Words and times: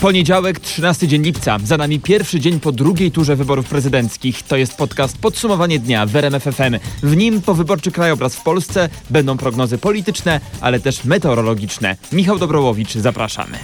Poniedziałek, 0.00 0.60
13 0.60 1.08
dzień 1.08 1.22
lipca. 1.22 1.58
Za 1.64 1.76
nami 1.76 2.00
pierwszy 2.00 2.40
dzień 2.40 2.60
po 2.60 2.72
drugiej 2.72 3.10
turze 3.10 3.36
wyborów 3.36 3.68
prezydenckich. 3.68 4.42
To 4.42 4.56
jest 4.56 4.76
podcast 4.76 5.18
Podsumowanie 5.18 5.78
dnia 5.78 6.06
w 6.06 6.16
RMF 6.16 6.42
FM. 6.42 6.78
W 7.02 7.16
nim 7.16 7.42
powyborczy 7.42 7.90
krajobraz 7.90 8.36
w 8.36 8.42
Polsce 8.42 8.88
będą 9.10 9.36
prognozy 9.36 9.78
polityczne, 9.78 10.40
ale 10.60 10.80
też 10.80 11.04
meteorologiczne. 11.04 11.96
Michał 12.12 12.38
Dobrołowicz, 12.38 12.94
zapraszamy. 12.94 13.58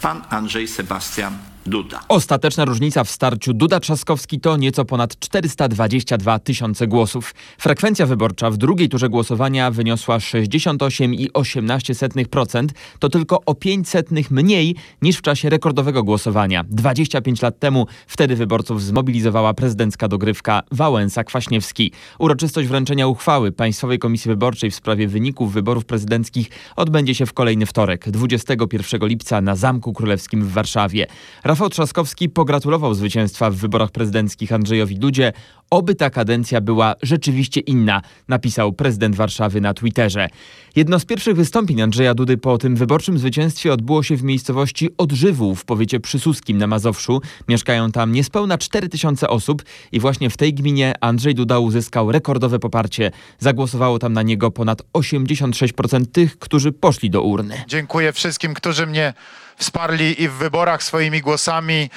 pan 0.00 0.24
Andrzej 0.30 0.68
Sebastian 0.68 1.38
Duda. 1.68 2.00
Ostateczna 2.08 2.64
różnica 2.64 3.04
w 3.04 3.10
starciu 3.10 3.52
Duda-Trzaskowski 3.52 4.40
to 4.40 4.56
nieco 4.56 4.84
ponad 4.84 5.18
422 5.18 6.38
tysiące 6.38 6.86
głosów. 6.86 7.34
Frekwencja 7.58 8.06
wyborcza 8.06 8.50
w 8.50 8.56
drugiej 8.56 8.88
turze 8.88 9.08
głosowania 9.08 9.70
wyniosła 9.70 10.18
68,18%. 10.18 12.66
To 12.98 13.08
tylko 13.08 13.40
o 13.46 13.54
500 13.54 14.10
mniej 14.30 14.76
niż 15.02 15.16
w 15.16 15.22
czasie 15.22 15.50
rekordowego 15.50 16.02
głosowania. 16.02 16.64
25 16.68 17.42
lat 17.42 17.58
temu 17.58 17.86
wtedy 18.06 18.36
wyborców 18.36 18.82
zmobilizowała 18.82 19.54
prezydencka 19.54 20.08
dogrywka 20.08 20.62
Wałęsa-Kwaśniewski. 20.72 21.90
Uroczystość 22.18 22.68
wręczenia 22.68 23.06
uchwały 23.06 23.52
Państwowej 23.52 23.98
Komisji 23.98 24.28
Wyborczej 24.28 24.70
w 24.70 24.74
sprawie 24.74 25.08
wyników 25.08 25.52
wyborów 25.52 25.84
prezydenckich 25.84 26.50
odbędzie 26.76 27.14
się 27.14 27.26
w 27.26 27.32
kolejny 27.32 27.66
wtorek, 27.66 28.10
21 28.10 29.08
lipca 29.08 29.40
na 29.40 29.56
Zamku 29.56 29.92
Królewskim 29.92 30.44
w 30.44 30.52
Warszawie. 30.52 31.06
Rafał 31.44 31.57
Trzaskowski 31.68 32.28
pogratulował 32.28 32.94
zwycięstwa 32.94 33.50
w 33.50 33.54
wyborach 33.54 33.90
prezydenckich 33.90 34.52
Andrzejowi 34.52 34.98
Dudzie. 34.98 35.32
Oby 35.70 35.94
ta 35.94 36.10
kadencja 36.10 36.60
była 36.60 36.94
rzeczywiście 37.02 37.60
inna, 37.60 38.02
napisał 38.28 38.72
prezydent 38.72 39.16
Warszawy 39.16 39.60
na 39.60 39.74
Twitterze. 39.74 40.28
Jedno 40.76 41.00
z 41.00 41.04
pierwszych 41.04 41.36
wystąpień 41.36 41.82
Andrzeja 41.82 42.14
Dudy 42.14 42.36
po 42.36 42.58
tym 42.58 42.76
wyborczym 42.76 43.18
zwycięstwie 43.18 43.72
odbyło 43.72 44.02
się 44.02 44.16
w 44.16 44.22
miejscowości 44.22 44.88
Odżywół 44.98 45.54
w 45.54 45.64
powiecie 45.64 46.00
przysłuskim 46.00 46.58
na 46.58 46.66
Mazowszu. 46.66 47.20
Mieszkają 47.48 47.92
tam 47.92 48.12
niespełna 48.12 48.58
4 48.58 48.88
tysiące 48.88 49.28
osób 49.28 49.62
i 49.92 50.00
właśnie 50.00 50.30
w 50.30 50.36
tej 50.36 50.54
gminie 50.54 50.94
Andrzej 51.00 51.34
Duda 51.34 51.58
uzyskał 51.58 52.12
rekordowe 52.12 52.58
poparcie. 52.58 53.10
Zagłosowało 53.38 53.98
tam 53.98 54.12
na 54.12 54.22
niego 54.22 54.50
ponad 54.50 54.82
86% 54.92 56.06
tych, 56.06 56.38
którzy 56.38 56.72
poszli 56.72 57.10
do 57.10 57.22
urny. 57.22 57.62
Dziękuję 57.68 58.12
wszystkim, 58.12 58.54
którzy 58.54 58.86
mnie 58.86 59.14
wsparli 59.58 60.22
i 60.22 60.28
w 60.28 60.32
wyborach 60.32 60.82
swoimi 60.82 61.20
głosami, 61.20 61.90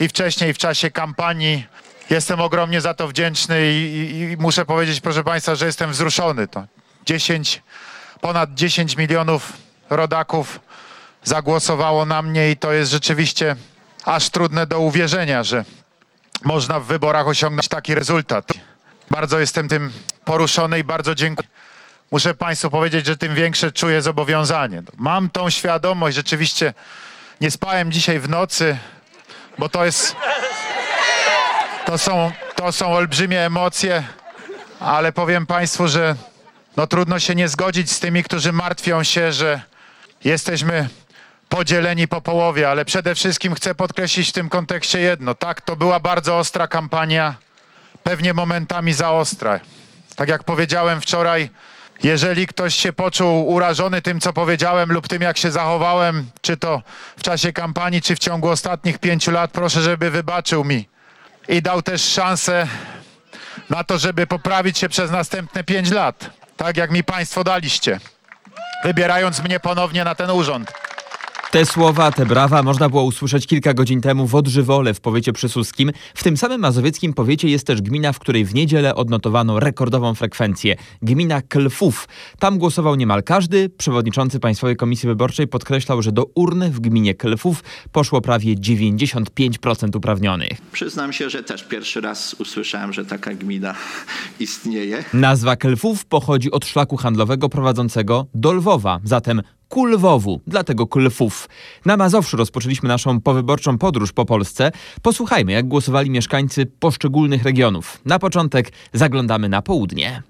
i 0.00 0.08
wcześniej 0.08 0.54
w 0.54 0.58
czasie 0.58 0.90
kampanii. 0.90 1.66
Jestem 2.10 2.40
ogromnie 2.40 2.80
za 2.80 2.94
to 2.94 3.08
wdzięczny 3.08 3.72
i, 3.72 3.74
i, 3.74 4.20
i 4.20 4.36
muszę 4.36 4.64
powiedzieć, 4.64 5.00
proszę 5.00 5.24
Państwa, 5.24 5.54
że 5.54 5.66
jestem 5.66 5.90
wzruszony. 5.90 6.48
To 6.48 6.64
10, 7.06 7.62
ponad 8.20 8.54
10 8.54 8.96
milionów 8.96 9.52
rodaków 9.90 10.60
zagłosowało 11.24 12.06
na 12.06 12.22
mnie 12.22 12.50
i 12.50 12.56
to 12.56 12.72
jest 12.72 12.90
rzeczywiście 12.90 13.56
aż 14.04 14.30
trudne 14.30 14.66
do 14.66 14.80
uwierzenia, 14.80 15.42
że 15.42 15.64
można 16.44 16.80
w 16.80 16.84
wyborach 16.84 17.28
osiągnąć 17.28 17.68
taki 17.68 17.94
rezultat. 17.94 18.52
Bardzo 19.10 19.38
jestem 19.38 19.68
tym 19.68 19.92
poruszony 20.24 20.78
i 20.78 20.84
bardzo 20.84 21.14
dziękuję. 21.14 21.48
Muszę 22.10 22.34
Państwu 22.34 22.70
powiedzieć, 22.70 23.06
że 23.06 23.16
tym 23.16 23.34
większe 23.34 23.72
czuję 23.72 24.02
zobowiązanie. 24.02 24.82
Mam 24.96 25.30
tą 25.30 25.50
świadomość, 25.50 26.16
rzeczywiście 26.16 26.74
nie 27.40 27.50
spałem 27.50 27.92
dzisiaj 27.92 28.20
w 28.20 28.28
nocy, 28.28 28.78
bo 29.58 29.68
to 29.68 29.84
jest. 29.84 30.16
To 31.86 31.98
są, 31.98 32.32
to 32.54 32.72
są 32.72 32.86
olbrzymie 32.86 33.46
emocje, 33.46 34.02
ale 34.80 35.12
powiem 35.12 35.46
Państwu, 35.46 35.88
że 35.88 36.14
no 36.76 36.86
trudno 36.86 37.18
się 37.18 37.34
nie 37.34 37.48
zgodzić 37.48 37.90
z 37.90 38.00
tymi, 38.00 38.22
którzy 38.22 38.52
martwią 38.52 39.02
się, 39.02 39.32
że 39.32 39.60
jesteśmy 40.24 40.88
podzieleni 41.48 42.08
po 42.08 42.20
połowie, 42.20 42.70
ale 42.70 42.84
przede 42.84 43.14
wszystkim 43.14 43.54
chcę 43.54 43.74
podkreślić 43.74 44.28
w 44.28 44.32
tym 44.32 44.48
kontekście 44.48 45.00
jedno. 45.00 45.34
Tak, 45.34 45.60
to 45.60 45.76
była 45.76 46.00
bardzo 46.00 46.38
ostra 46.38 46.68
kampania, 46.68 47.34
pewnie 48.02 48.34
momentami 48.34 48.92
za 48.92 49.10
ostra. 49.10 49.60
Tak 50.16 50.28
jak 50.28 50.44
powiedziałem 50.44 51.00
wczoraj, 51.00 51.50
jeżeli 52.02 52.46
ktoś 52.46 52.74
się 52.74 52.92
poczuł 52.92 53.48
urażony 53.48 54.02
tym, 54.02 54.20
co 54.20 54.32
powiedziałem 54.32 54.92
lub 54.92 55.08
tym, 55.08 55.22
jak 55.22 55.38
się 55.38 55.50
zachowałem, 55.50 56.30
czy 56.40 56.56
to 56.56 56.82
w 57.16 57.22
czasie 57.22 57.52
kampanii, 57.52 58.02
czy 58.02 58.16
w 58.16 58.18
ciągu 58.18 58.48
ostatnich 58.48 58.98
pięciu 58.98 59.30
lat, 59.30 59.50
proszę, 59.50 59.82
żeby 59.82 60.10
wybaczył 60.10 60.64
mi 60.64 60.88
i 61.48 61.62
dał 61.62 61.82
też 61.82 62.02
szansę 62.02 62.66
na 63.70 63.84
to, 63.84 63.98
żeby 63.98 64.26
poprawić 64.26 64.78
się 64.78 64.88
przez 64.88 65.10
następne 65.10 65.64
pięć 65.64 65.90
lat. 65.90 66.30
Tak 66.56 66.76
jak 66.76 66.90
mi 66.90 67.04
Państwo 67.04 67.44
daliście, 67.44 68.00
wybierając 68.84 69.42
mnie 69.42 69.60
ponownie 69.60 70.04
na 70.04 70.14
ten 70.14 70.30
urząd. 70.30 70.72
Te 71.50 71.66
słowa, 71.66 72.12
te 72.12 72.26
brawa 72.26 72.62
można 72.62 72.88
było 72.88 73.02
usłyszeć 73.02 73.46
kilka 73.46 73.74
godzin 73.74 74.00
temu 74.00 74.26
w 74.26 74.34
Odżywole 74.34 74.94
w 74.94 75.00
powiecie 75.00 75.32
przysuskim. 75.32 75.92
W 76.14 76.24
tym 76.24 76.36
samym 76.36 76.60
mazowieckim 76.60 77.14
powiecie 77.14 77.48
jest 77.48 77.66
też 77.66 77.82
gmina, 77.82 78.12
w 78.12 78.18
której 78.18 78.44
w 78.44 78.54
niedzielę 78.54 78.94
odnotowano 78.94 79.60
rekordową 79.60 80.14
frekwencję. 80.14 80.76
Gmina 81.02 81.42
Klfów. 81.42 82.08
Tam 82.38 82.58
głosował 82.58 82.94
niemal 82.94 83.22
każdy. 83.22 83.68
Przewodniczący 83.68 84.40
Państwowej 84.40 84.76
Komisji 84.76 85.06
Wyborczej 85.06 85.48
podkreślał, 85.48 86.02
że 86.02 86.12
do 86.12 86.24
urny 86.34 86.70
w 86.70 86.80
gminie 86.80 87.14
Klfów 87.14 87.64
poszło 87.92 88.20
prawie 88.20 88.54
95% 88.56 89.96
uprawnionych. 89.96 90.58
Przyznam 90.72 91.12
się, 91.12 91.30
że 91.30 91.42
też 91.42 91.64
pierwszy 91.64 92.00
raz 92.00 92.34
usłyszałem, 92.34 92.92
że 92.92 93.04
taka 93.04 93.34
gmina 93.34 93.74
istnieje. 94.40 95.04
Nazwa 95.12 95.56
Klfów 95.56 96.06
pochodzi 96.06 96.50
od 96.50 96.66
szlaku 96.66 96.96
handlowego 96.96 97.48
prowadzącego 97.48 98.26
do 98.34 98.52
Lwowa. 98.52 99.00
Zatem 99.04 99.42
ku 99.68 99.86
Lwowu, 99.86 100.40
dlatego 100.46 100.86
Klfów. 100.86 101.48
Na 101.84 101.96
Mazowszu 101.96 102.36
rozpoczęliśmy 102.36 102.88
naszą 102.88 103.20
powyborczą 103.20 103.78
podróż 103.78 104.12
po 104.12 104.24
Polsce. 104.24 104.72
Posłuchajmy, 105.02 105.52
jak 105.52 105.68
głosowali 105.68 106.10
mieszkańcy 106.10 106.66
poszczególnych 106.66 107.42
regionów. 107.42 108.00
Na 108.04 108.18
początek 108.18 108.72
zaglądamy 108.92 109.48
na 109.48 109.62
południe. 109.62 110.22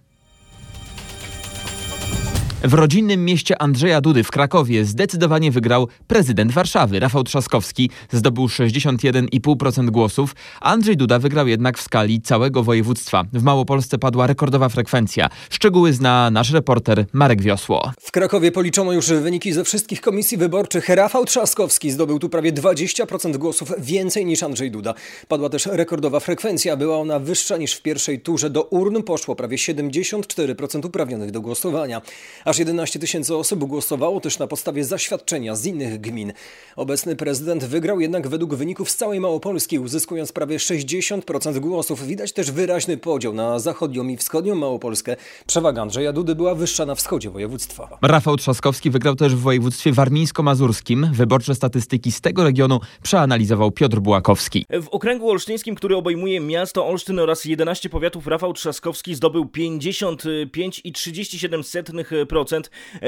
W 2.65 2.75
rodzinnym 2.75 3.25
mieście 3.25 3.63
Andrzeja 3.63 4.01
Dudy 4.01 4.25
w 4.25 4.31
Krakowie 4.31 4.85
zdecydowanie 4.85 5.51
wygrał 5.51 5.89
prezydent 6.07 6.53
Warszawy 6.53 7.01
Rafał 7.01 7.25
Trzaskowski. 7.25 7.91
Zdobył 8.13 8.47
61,5% 8.47 9.91
głosów. 9.91 10.35
Andrzej 10.61 10.97
Duda 10.97 11.19
wygrał 11.19 11.49
jednak 11.49 11.79
w 11.79 11.83
skali 11.83 12.21
całego 12.21 12.63
województwa. 12.63 13.25
W 13.33 13.43
Małopolsce 13.43 13.99
padła 13.99 14.27
rekordowa 14.27 14.69
frekwencja. 14.69 15.29
Szczegóły 15.51 15.93
zna 15.93 16.31
nasz 16.31 16.53
reporter 16.53 17.05
Marek 17.13 17.43
Wiosło. 17.43 17.93
W 18.01 18.11
Krakowie 18.11 18.53
policzono 18.53 18.93
już 18.93 19.07
wyniki 19.07 19.53
ze 19.53 19.65
wszystkich 19.65 20.01
komisji 20.01 20.39
wyborczych. 20.39 20.89
Rafał 20.89 21.25
Trzaskowski 21.25 21.91
zdobył 21.91 22.19
tu 22.19 22.29
prawie 22.29 22.53
20% 22.53 23.37
głosów 23.37 23.73
więcej 23.79 24.27
niż 24.27 24.43
Andrzej 24.43 24.71
Duda. 24.71 24.95
Padła 25.29 25.49
też 25.49 25.67
rekordowa 25.67 26.21
frekwencja. 26.21 26.77
Była 26.77 26.99
ona 26.99 27.19
wyższa 27.19 27.57
niż 27.57 27.75
w 27.75 27.83
pierwszej 27.83 28.21
turze. 28.21 28.51
Do 28.51 28.63
urn 28.63 29.03
poszło 29.03 29.37
prawie 29.37 29.57
74% 29.57 30.87
uprawnionych 30.87 31.31
do 31.31 31.41
głosowania. 31.41 32.03
Aż 32.49 32.59
11 32.59 32.99
tysięcy 32.99 33.37
osób 33.37 33.65
głosowało 33.65 34.21
też 34.21 34.39
na 34.39 34.47
podstawie 34.47 34.85
zaświadczenia 34.85 35.57
z 35.57 35.67
innych 35.67 36.01
gmin. 36.01 36.33
Obecny 36.77 37.17
prezydent 37.17 37.65
wygrał 37.65 38.01
jednak 38.01 38.29
według 38.29 38.55
wyników 38.55 38.91
z 38.91 38.97
całej 38.97 39.21
Małopolski, 39.21 39.79
uzyskując 39.79 40.33
prawie 40.33 40.57
60% 40.57 41.59
głosów. 41.59 42.07
Widać 42.07 42.33
też 42.33 42.51
wyraźny 42.51 42.97
podział 42.97 43.35
na 43.35 43.59
zachodnią 43.59 44.09
i 44.09 44.17
wschodnią 44.17 44.55
Małopolskę. 44.55 45.17
Przewaga 45.47 45.83
Andrzeja 45.83 46.13
Dudy 46.13 46.35
była 46.35 46.55
wyższa 46.55 46.87
na 46.87 46.95
wschodzie 46.95 47.31
województwa. 47.31 47.99
Rafał 48.03 48.37
Trzaskowski 48.37 48.91
wygrał 48.91 49.15
też 49.15 49.35
w 49.35 49.41
województwie 49.41 49.93
warmińsko-mazurskim. 49.93 51.07
Wyborcze 51.13 51.55
statystyki 51.55 52.13
z 52.13 52.21
tego 52.21 52.45
regionu 52.45 52.81
przeanalizował 53.03 53.71
Piotr 53.71 53.99
Bułakowski. 53.99 54.67
W 54.83 54.89
okręgu 54.89 55.31
olsztyńskim, 55.31 55.75
który 55.75 55.97
obejmuje 55.97 56.41
miasto 56.41 56.87
Olsztyn 56.87 57.19
oraz 57.19 57.45
11 57.45 57.89
powiatów, 57.89 58.27
Rafał 58.27 58.53
Trzaskowski 58.53 59.15
zdobył 59.15 59.45
55,37% 59.45 62.38
10%. 62.45 62.63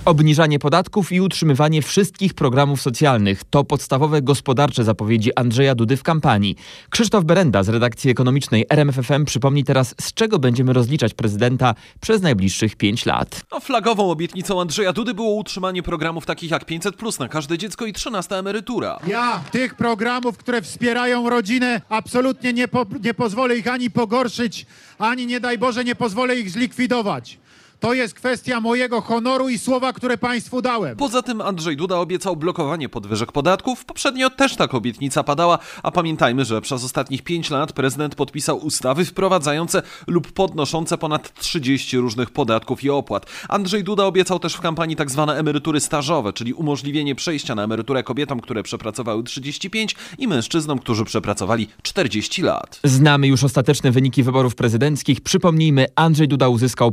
Obniżanie 0.05 0.59
podatków 0.59 1.11
i 1.11 1.21
utrzymywanie 1.21 1.81
wszystkich 1.81 2.33
programów 2.33 2.81
socjalnych 2.81 3.41
to 3.49 3.63
podstawowe 3.63 4.21
gospodarcze 4.21 4.83
zapowiedzi 4.83 5.35
Andrzeja 5.35 5.75
Dudy 5.75 5.97
w 5.97 6.03
kampanii. 6.03 6.55
Krzysztof 6.89 7.23
Berenda 7.23 7.63
z 7.63 7.69
redakcji 7.69 8.11
ekonomicznej 8.11 8.65
RMFFM 8.69 9.25
przypomni 9.25 9.63
teraz, 9.63 9.95
z 10.01 10.13
czego 10.13 10.39
będziemy 10.39 10.73
rozliczać 10.73 11.13
prezydenta 11.13 11.75
przez 12.01 12.21
najbliższych 12.21 12.75
pięć 12.75 13.05
lat. 13.05 13.41
No, 13.51 13.59
flagową 13.59 14.11
obietnicą 14.11 14.61
Andrzeja 14.61 14.93
Dudy 14.93 15.13
było 15.13 15.33
utrzymanie 15.33 15.83
programów 15.83 16.25
takich 16.25 16.51
jak 16.51 16.65
500 16.65 16.95
plus 16.95 17.19
na 17.19 17.27
każde 17.27 17.57
dziecko 17.57 17.85
i 17.85 17.93
13 17.93 18.35
emerytura. 18.35 18.99
Ja 19.07 19.43
tych 19.51 19.75
programów, 19.75 20.37
które 20.37 20.61
wspierają 20.61 21.29
rodzinę, 21.29 21.81
absolutnie 21.89 22.53
nie, 22.53 22.67
po, 22.67 22.85
nie 23.03 23.13
pozwolę 23.13 23.57
ich 23.57 23.67
ani 23.67 23.91
pogorszyć, 23.91 24.65
ani 24.99 25.25
nie 25.25 25.39
daj 25.39 25.57
Boże, 25.57 25.83
nie 25.83 25.95
pozwolę 25.95 26.39
ich 26.39 26.49
zlikwidować. 26.51 27.43
To 27.83 27.93
jest 27.93 28.13
kwestia 28.13 28.61
mojego 28.61 29.01
honoru 29.01 29.49
i 29.49 29.57
słowa, 29.57 29.93
które 29.93 30.17
Państwu 30.17 30.61
dałem. 30.61 30.97
Poza 30.97 31.21
tym 31.21 31.41
Andrzej 31.41 31.77
Duda 31.77 31.97
obiecał 31.99 32.35
blokowanie 32.35 32.89
podwyżek 32.89 33.31
podatków. 33.31 33.85
Poprzednio 33.85 34.29
też 34.29 34.55
taka 34.55 34.77
obietnica 34.77 35.23
padała, 35.23 35.59
a 35.83 35.91
pamiętajmy, 35.91 36.45
że 36.45 36.61
przez 36.61 36.83
ostatnich 36.83 37.21
5 37.21 37.49
lat 37.49 37.73
prezydent 37.73 38.15
podpisał 38.15 38.57
ustawy 38.57 39.05
wprowadzające 39.05 39.81
lub 40.07 40.31
podnoszące 40.31 40.97
ponad 40.97 41.33
30 41.33 41.97
różnych 41.97 42.31
podatków 42.31 42.83
i 42.83 42.89
opłat. 42.89 43.25
Andrzej 43.49 43.83
Duda 43.83 44.05
obiecał 44.05 44.39
też 44.39 44.53
w 44.53 44.61
kampanii 44.61 44.95
tak 44.95 45.11
zwane 45.11 45.37
emerytury 45.37 45.79
stażowe, 45.79 46.33
czyli 46.33 46.53
umożliwienie 46.53 47.15
przejścia 47.15 47.55
na 47.55 47.63
emeryturę 47.63 48.03
kobietom, 48.03 48.39
które 48.39 48.63
przepracowały 48.63 49.23
35 49.23 49.95
i 50.17 50.27
mężczyznom, 50.27 50.79
którzy 50.79 51.05
przepracowali 51.05 51.67
40 51.81 52.41
lat. 52.41 52.79
Znamy 52.83 53.27
już 53.27 53.43
ostateczne 53.43 53.91
wyniki 53.91 54.23
wyborów 54.23 54.55
prezydenckich. 54.55 55.21
Przypomnijmy, 55.21 55.85
Andrzej 55.95 56.27
Duda 56.27 56.49
uzyskał 56.49 56.91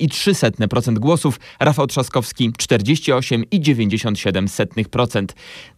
51,03% 0.00 0.98
głosów, 0.98 1.40
Rafał 1.60 1.86
Trzaskowski 1.86 2.50
48,97%. 2.50 5.24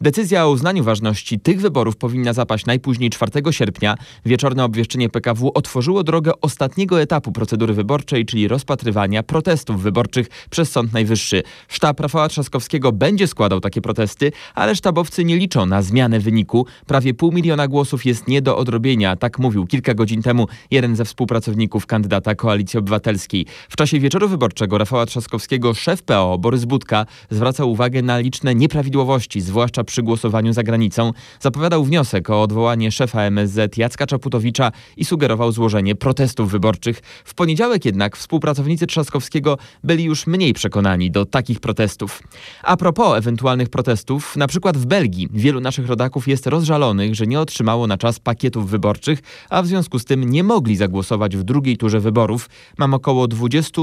Decyzja 0.01 0.47
o 0.47 0.51
uznaniu 0.51 0.85
ważności 0.85 1.41
tych 1.41 1.61
wyborów 1.61 1.97
powinna 1.97 2.33
zapaść 2.33 2.67
najpóźniej 2.67 3.11
4 3.11 3.33
sierpnia. 3.51 3.95
Wieczorne 4.27 4.65
obwieszczenie 4.65 5.09
PKW 5.09 5.51
otworzyło 5.55 6.05
drogę 6.05 6.33
ostatniego 6.41 7.01
etapu 7.01 7.33
procedury 7.33 7.75
wyborczej, 7.75 8.27
czyli 8.27 8.49
rozpatrywania 8.49 9.23
protestów 9.23 9.83
wyborczych 9.83 10.27
przez 10.51 10.71
Sąd 10.71 10.93
Najwyższy. 10.93 11.43
Sztab 11.69 12.01
Rafała 12.01 12.29
Trzaskowskiego 12.29 12.93
będzie 12.93 13.27
składał 13.27 13.61
takie 13.61 13.81
protesty, 13.81 14.33
ale 14.55 14.77
sztabowcy 14.77 15.25
nie 15.25 15.37
liczą 15.37 15.67
na 15.67 15.83
zmianę 15.83 16.21
wyniku. 16.21 16.67
Prawie 16.87 17.15
pół 17.15 17.33
miliona 17.33 17.69
głosów 17.69 18.07
jest 18.07 18.29
nie 18.29 18.43
do 18.43 18.57
odrobienia, 18.57 19.17
tak 19.17 19.39
mówił 19.39 19.67
kilka 19.67 19.95
godzin 19.95 20.23
temu 20.23 20.47
jeden 20.71 20.97
ze 20.97 21.05
współpracowników 21.05 21.87
kandydata 21.87 22.35
Koalicji 22.35 22.79
Obywatelskiej. 22.79 23.47
W 23.69 23.77
czasie 23.77 23.99
wieczoru 24.03 24.29
wyborczego 24.29 24.79
Rafała 24.79 25.07
Trzaskowskiego 25.07 25.75
szef 25.75 26.03
PO 26.03 26.39
Borys 26.39 26.65
Budka 26.65 27.07
zwracał 27.31 27.71
uwagę 27.71 28.03
na 28.03 28.19
liczne 28.19 28.55
nieprawidłowości, 28.55 29.41
zwłaszcza 29.41 29.85
przy 29.85 30.03
głosowaniu 30.03 30.53
za 30.53 30.63
granicą. 30.63 31.13
Zapowiadał 31.41 31.85
wniosek 31.85 32.31
o 32.31 32.43
odwołanie 32.43 32.93
szefa 32.93 33.23
MSZ 33.23 33.77
Jacka 33.77 34.07
Czaputowicza 34.07 34.73
i 34.97 35.05
sugerował 35.05 35.53
złożenie 35.53 35.95
protestów 35.95 36.51
wyborczych. 36.51 37.01
W 37.25 37.35
poniedziałek 37.35 37.85
jednak 37.85 38.17
współpracownicy 38.17 38.87
Trzaskowskiego 38.87 39.59
byli 39.85 40.05
już 40.05 40.27
mniej 40.27 40.53
przekonani 40.53 41.11
do 41.11 41.27
takich 41.27 41.61
protestów. 41.61 42.23
A 42.63 42.77
propos 42.77 43.19
ewentualnych 43.19 43.69
protestów, 43.69 44.37
na 44.37 44.47
przykład 44.47 44.77
w 44.77 44.87
Belgii 44.87 45.29
wielu 45.33 45.61
naszych 45.61 45.87
rodaków 45.87 46.29
jest 46.29 46.47
rozżalonych, 46.47 47.15
że 47.15 47.27
nie 47.27 47.41
otrzymało 47.41 47.87
na 47.87 47.99
czas 47.99 48.19
pakietów 48.21 48.71
wyborczych, 48.71 49.19
a 49.51 49.63
w 49.63 49.67
związku 49.67 49.99
z 49.99 50.05
tym 50.05 50.31
nie 50.31 50.45
mogli 50.45 50.77
zagłosować 50.77 51.37
w 51.37 51.43
drugiej 51.43 51.77
turze 51.77 52.01
wyborów. 52.01 52.49
Mam 52.79 52.95
około 52.95 53.29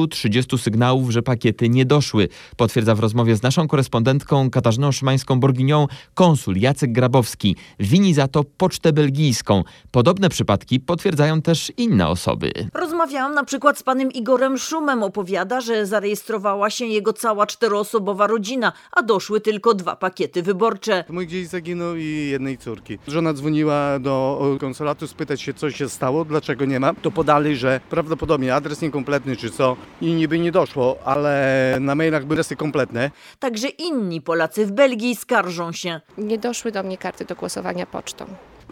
20-30 0.10 0.58
sygnałów, 0.58 1.12
że 1.12 1.22
pakiety 1.22 1.70
nie 1.70 1.86
doszły, 1.86 2.28
potwierdza 2.58 2.96
w 2.96 3.00
rozmowie 3.00 3.36
z 3.36 3.44
naszą 3.44 3.68
korespondentką 3.68 4.50
Katarzyną 4.50 4.90
Szymańską-Borginią 4.90 5.88
konsul 6.14 6.58
Jacek 6.58 6.92
Grabowski. 6.92 7.56
Wini 7.80 8.14
za 8.14 8.28
to 8.28 8.44
pocztę 8.44 8.94
belgijską. 8.94 9.64
Podobne 9.92 10.30
przypadki 10.30 10.80
potwierdzają 10.80 11.42
też 11.42 11.72
inne 11.78 12.08
osoby. 12.08 12.52
Rozmawiałam 12.74 13.34
na 13.34 13.44
przykład 13.44 13.78
z 13.78 13.84
panem 13.84 14.12
Igorem 14.12 14.58
Szumem. 14.58 15.04
Opowiada, 15.04 15.62
że 15.62 15.86
zarejestrowała 15.86 16.70
się 16.70 16.86
jego 16.86 17.14
cała 17.14 17.48
czteroosobowa 17.48 18.28
rodzina, 18.28 18.74
a 18.92 19.02
doszły 19.02 19.42
tylko 19.42 19.74
dwa 19.74 19.96
pakiety 19.96 20.44
wyborcze. 20.44 21.04
Mój 21.10 21.28
gdzieś 21.28 21.48
zaginął 21.48 21.96
i 21.96 22.28
jednej 22.32 22.58
córki. 22.58 22.98
Żona 23.08 23.34
dzwoniła 23.34 24.00
do 24.00 24.42
konsulatu 24.60 25.08
spytać 25.08 25.42
się, 25.42 25.54
co 25.54 25.72
się 25.72 25.90
stało, 25.90 26.26
dlaczego 26.26 26.66
nie 26.66 26.80
ma. 26.80 26.94
To 26.94 27.12
podali, 27.12 27.56
że 27.56 27.82
prawdopodobnie 27.90 28.56
adres 28.56 28.82
niekompletny 28.82 29.36
czy 29.36 29.50
co. 29.52 29.76
i 30.02 30.14
niby 30.14 30.40
nie 30.40 30.52
doszło, 30.52 30.98
ale 31.06 31.78
na 31.80 31.96
mailach 31.96 32.26
były 32.26 32.38
testy 32.38 32.56
kompletne. 32.56 33.12
Także 33.40 33.68
inni 33.68 34.22
Polacy 34.22 34.66
w 34.66 34.72
Belgii 34.72 35.16
skarżą 35.16 35.72
się. 35.72 36.02
Nie 36.18 36.38
doszły 36.38 36.72
do 36.72 36.84
mnie 36.84 36.98
karty 36.98 37.26
do 37.26 37.36
głosowania 37.36 37.86
pocztą. 37.86 38.26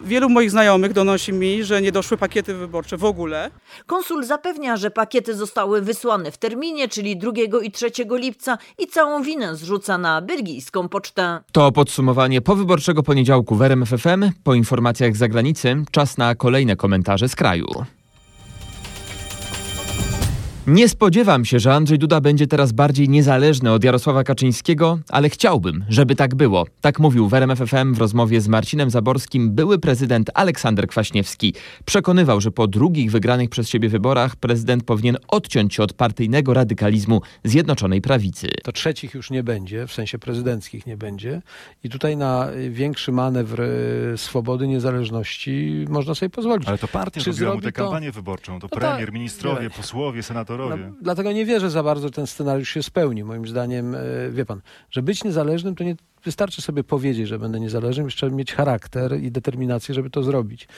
Wielu 0.04 0.28
moich 0.28 0.50
znajomych 0.50 0.92
donosi 0.92 1.32
mi, 1.32 1.64
że 1.64 1.82
nie 1.82 1.92
doszły 1.92 2.16
pakiety 2.16 2.54
wyborcze 2.54 2.96
w 2.96 3.04
ogóle. 3.04 3.50
Konsul 3.86 4.24
zapewnia, 4.24 4.76
że 4.76 4.90
pakiety 4.90 5.34
zostały 5.34 5.82
wysłane 5.82 6.30
w 6.30 6.38
terminie, 6.38 6.88
czyli 6.88 7.16
2 7.16 7.32
i 7.62 7.70
3 7.70 7.90
lipca 8.10 8.58
i 8.78 8.86
całą 8.86 9.22
winę 9.22 9.56
zrzuca 9.56 9.98
na 9.98 10.20
belgijską 10.20 10.88
pocztę. 10.88 11.40
To 11.52 11.72
podsumowanie 11.72 12.40
powyborczego 12.40 13.02
poniedziałku 13.02 13.54
w 13.54 13.62
RMF 13.62 13.88
FM. 13.88 14.30
Po 14.44 14.54
informacjach 14.54 15.16
z 15.16 15.18
zagranicy 15.18 15.76
czas 15.90 16.18
na 16.18 16.34
kolejne 16.34 16.76
komentarze 16.76 17.28
z 17.28 17.36
kraju. 17.36 17.66
Nie 20.68 20.88
spodziewam 20.88 21.44
się, 21.44 21.58
że 21.58 21.74
Andrzej 21.74 21.98
Duda 21.98 22.20
będzie 22.20 22.46
teraz 22.46 22.72
bardziej 22.72 23.08
niezależny 23.08 23.72
od 23.72 23.84
Jarosława 23.84 24.24
Kaczyńskiego, 24.24 24.98
ale 25.08 25.28
chciałbym, 25.30 25.84
żeby 25.88 26.14
tak 26.16 26.34
było. 26.34 26.66
Tak 26.80 26.98
mówił 27.00 27.28
w 27.28 27.34
RMF 27.34 27.58
FM 27.58 27.94
w 27.94 27.98
rozmowie 27.98 28.40
z 28.40 28.48
Marcinem 28.48 28.90
Zaborskim 28.90 29.50
były 29.54 29.78
prezydent 29.78 30.30
Aleksander 30.34 30.86
Kwaśniewski. 30.88 31.54
Przekonywał, 31.84 32.40
że 32.40 32.50
po 32.50 32.66
drugich 32.66 33.10
wygranych 33.10 33.50
przez 33.50 33.68
siebie 33.68 33.88
wyborach 33.88 34.36
prezydent 34.36 34.84
powinien 34.84 35.16
odciąć 35.28 35.74
się 35.74 35.82
od 35.82 35.92
partyjnego 35.92 36.54
radykalizmu 36.54 37.20
Zjednoczonej 37.44 38.00
Prawicy. 38.00 38.48
To 38.64 38.72
trzecich 38.72 39.14
już 39.14 39.30
nie 39.30 39.42
będzie, 39.42 39.86
w 39.86 39.92
sensie 39.92 40.18
prezydenckich 40.18 40.86
nie 40.86 40.96
będzie 40.96 41.42
i 41.84 41.88
tutaj 41.88 42.16
na 42.16 42.48
większy 42.70 43.12
manewr 43.12 43.60
e, 43.60 43.66
swobody, 44.18 44.68
niezależności 44.68 45.84
można 45.88 46.14
sobie 46.14 46.30
pozwolić. 46.30 46.68
Ale 46.68 46.78
to 46.78 46.88
partia 46.88 47.20
Czy 47.20 47.32
zrobiła 47.32 47.54
mu 47.54 47.60
tę 47.60 47.72
to- 47.72 47.82
kampanię 47.82 48.12
wyborczą, 48.12 48.52
to 48.60 48.64
No 48.66 48.68
to- 48.68 48.76
premier, 48.76 49.12
ministrowie, 49.12 49.62
nie. 49.62 49.70
posłowie, 49.70 50.22
senatorowie. 50.22 50.57
No, 50.58 50.76
dlatego 51.02 51.32
nie 51.32 51.46
wierzę 51.46 51.70
za 51.70 51.82
bardzo, 51.82 52.06
że 52.08 52.12
ten 52.12 52.26
scenariusz 52.26 52.68
się 52.68 52.82
spełni. 52.82 53.24
Moim 53.24 53.46
zdaniem, 53.46 53.94
e, 53.94 53.98
wie 54.30 54.44
pan, 54.44 54.60
że 54.90 55.02
być 55.02 55.24
niezależnym 55.24 55.74
to 55.74 55.84
nie 55.84 55.96
wystarczy 56.24 56.62
sobie 56.62 56.84
powiedzieć, 56.84 57.28
że 57.28 57.38
będę 57.38 57.60
niezależnym, 57.60 58.06
jeszcze 58.06 58.30
mieć 58.30 58.54
charakter 58.54 59.20
i 59.20 59.30
determinację, 59.30 59.94
żeby 59.94 60.10
to 60.10 60.22
zrobić. 60.22 60.68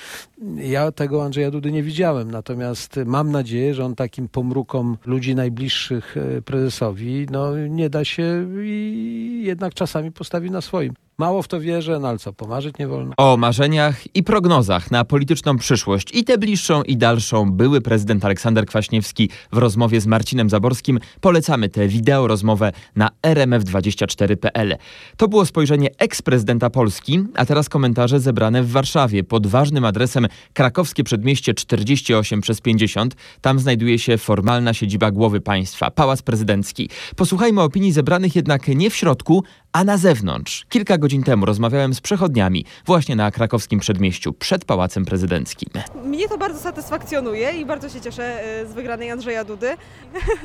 Ja 0.56 0.92
tego 0.92 1.24
Andrzeja 1.24 1.50
Dudy 1.50 1.72
nie 1.72 1.82
widziałem, 1.82 2.30
natomiast 2.30 2.96
mam 3.06 3.30
nadzieję, 3.30 3.74
że 3.74 3.84
on 3.84 3.94
takim 3.94 4.28
pomrukom 4.28 4.96
ludzi 5.06 5.34
najbliższych 5.34 6.16
e, 6.16 6.42
prezesowi, 6.42 7.26
no 7.30 7.58
nie 7.68 7.90
da 7.90 8.04
się 8.04 8.46
i 8.62 9.42
jednak 9.44 9.74
czasami 9.74 10.12
postawi 10.12 10.50
na 10.50 10.60
swoim. 10.60 10.94
Mało 11.20 11.42
w 11.42 11.48
to 11.48 11.60
wierzę, 11.60 11.98
no 11.98 12.08
ale 12.08 12.18
co, 12.18 12.32
pomarzyć 12.32 12.78
nie 12.78 12.88
wolno. 12.88 13.12
O 13.16 13.36
marzeniach 13.36 14.16
i 14.16 14.22
prognozach 14.22 14.90
na 14.90 15.04
polityczną 15.04 15.56
przyszłość 15.56 16.14
i 16.14 16.24
tę 16.24 16.38
bliższą 16.38 16.82
i 16.82 16.96
dalszą 16.96 17.52
były 17.52 17.80
prezydent 17.80 18.24
Aleksander 18.24 18.66
Kwaśniewski 18.66 19.30
w 19.52 19.58
rozmowie 19.58 20.00
z 20.00 20.06
Marcinem 20.06 20.50
Zaborskim. 20.50 21.00
Polecamy 21.20 21.68
tę 21.68 21.88
wideo 21.88 22.26
rozmowę 22.26 22.72
na 22.96 23.10
rmf24.pl. 23.22 24.76
To 25.16 25.28
było 25.28 25.46
spojrzenie 25.46 25.88
eks-prezydenta 25.98 26.70
Polski, 26.70 27.24
a 27.34 27.46
teraz 27.46 27.68
komentarze 27.68 28.20
zebrane 28.20 28.62
w 28.62 28.70
Warszawie 28.70 29.24
pod 29.24 29.46
ważnym 29.46 29.84
adresem 29.84 30.26
krakowskie 30.52 31.04
przedmieście 31.04 31.54
48 31.54 32.40
przez 32.40 32.60
50. 32.60 33.16
Tam 33.40 33.58
znajduje 33.58 33.98
się 33.98 34.18
formalna 34.18 34.74
siedziba 34.74 35.10
głowy 35.10 35.40
państwa, 35.40 35.90
Pałac 35.90 36.22
Prezydencki. 36.22 36.90
Posłuchajmy 37.16 37.62
opinii 37.62 37.92
zebranych 37.92 38.36
jednak 38.36 38.68
nie 38.68 38.90
w 38.90 38.96
środku, 38.96 39.44
a 39.72 39.84
na 39.84 39.96
zewnątrz. 39.96 40.66
Kilka 40.68 40.98
godzin 40.98 41.22
temu 41.22 41.46
rozmawiałem 41.46 41.94
z 41.94 42.00
przechodniami 42.00 42.64
właśnie 42.86 43.16
na 43.16 43.30
krakowskim 43.30 43.80
przedmieściu 43.80 44.32
przed 44.32 44.64
Pałacem 44.64 45.04
Prezydenckim. 45.04 45.68
Mnie 46.04 46.28
to 46.28 46.38
bardzo 46.38 46.58
satysfakcjonuje 46.60 47.50
i 47.52 47.66
bardzo 47.66 47.88
się 47.88 48.00
cieszę 48.00 48.42
e, 48.44 48.66
z 48.66 48.72
wygranej 48.72 49.10
Andrzeja 49.10 49.44
Dudy. 49.44 49.76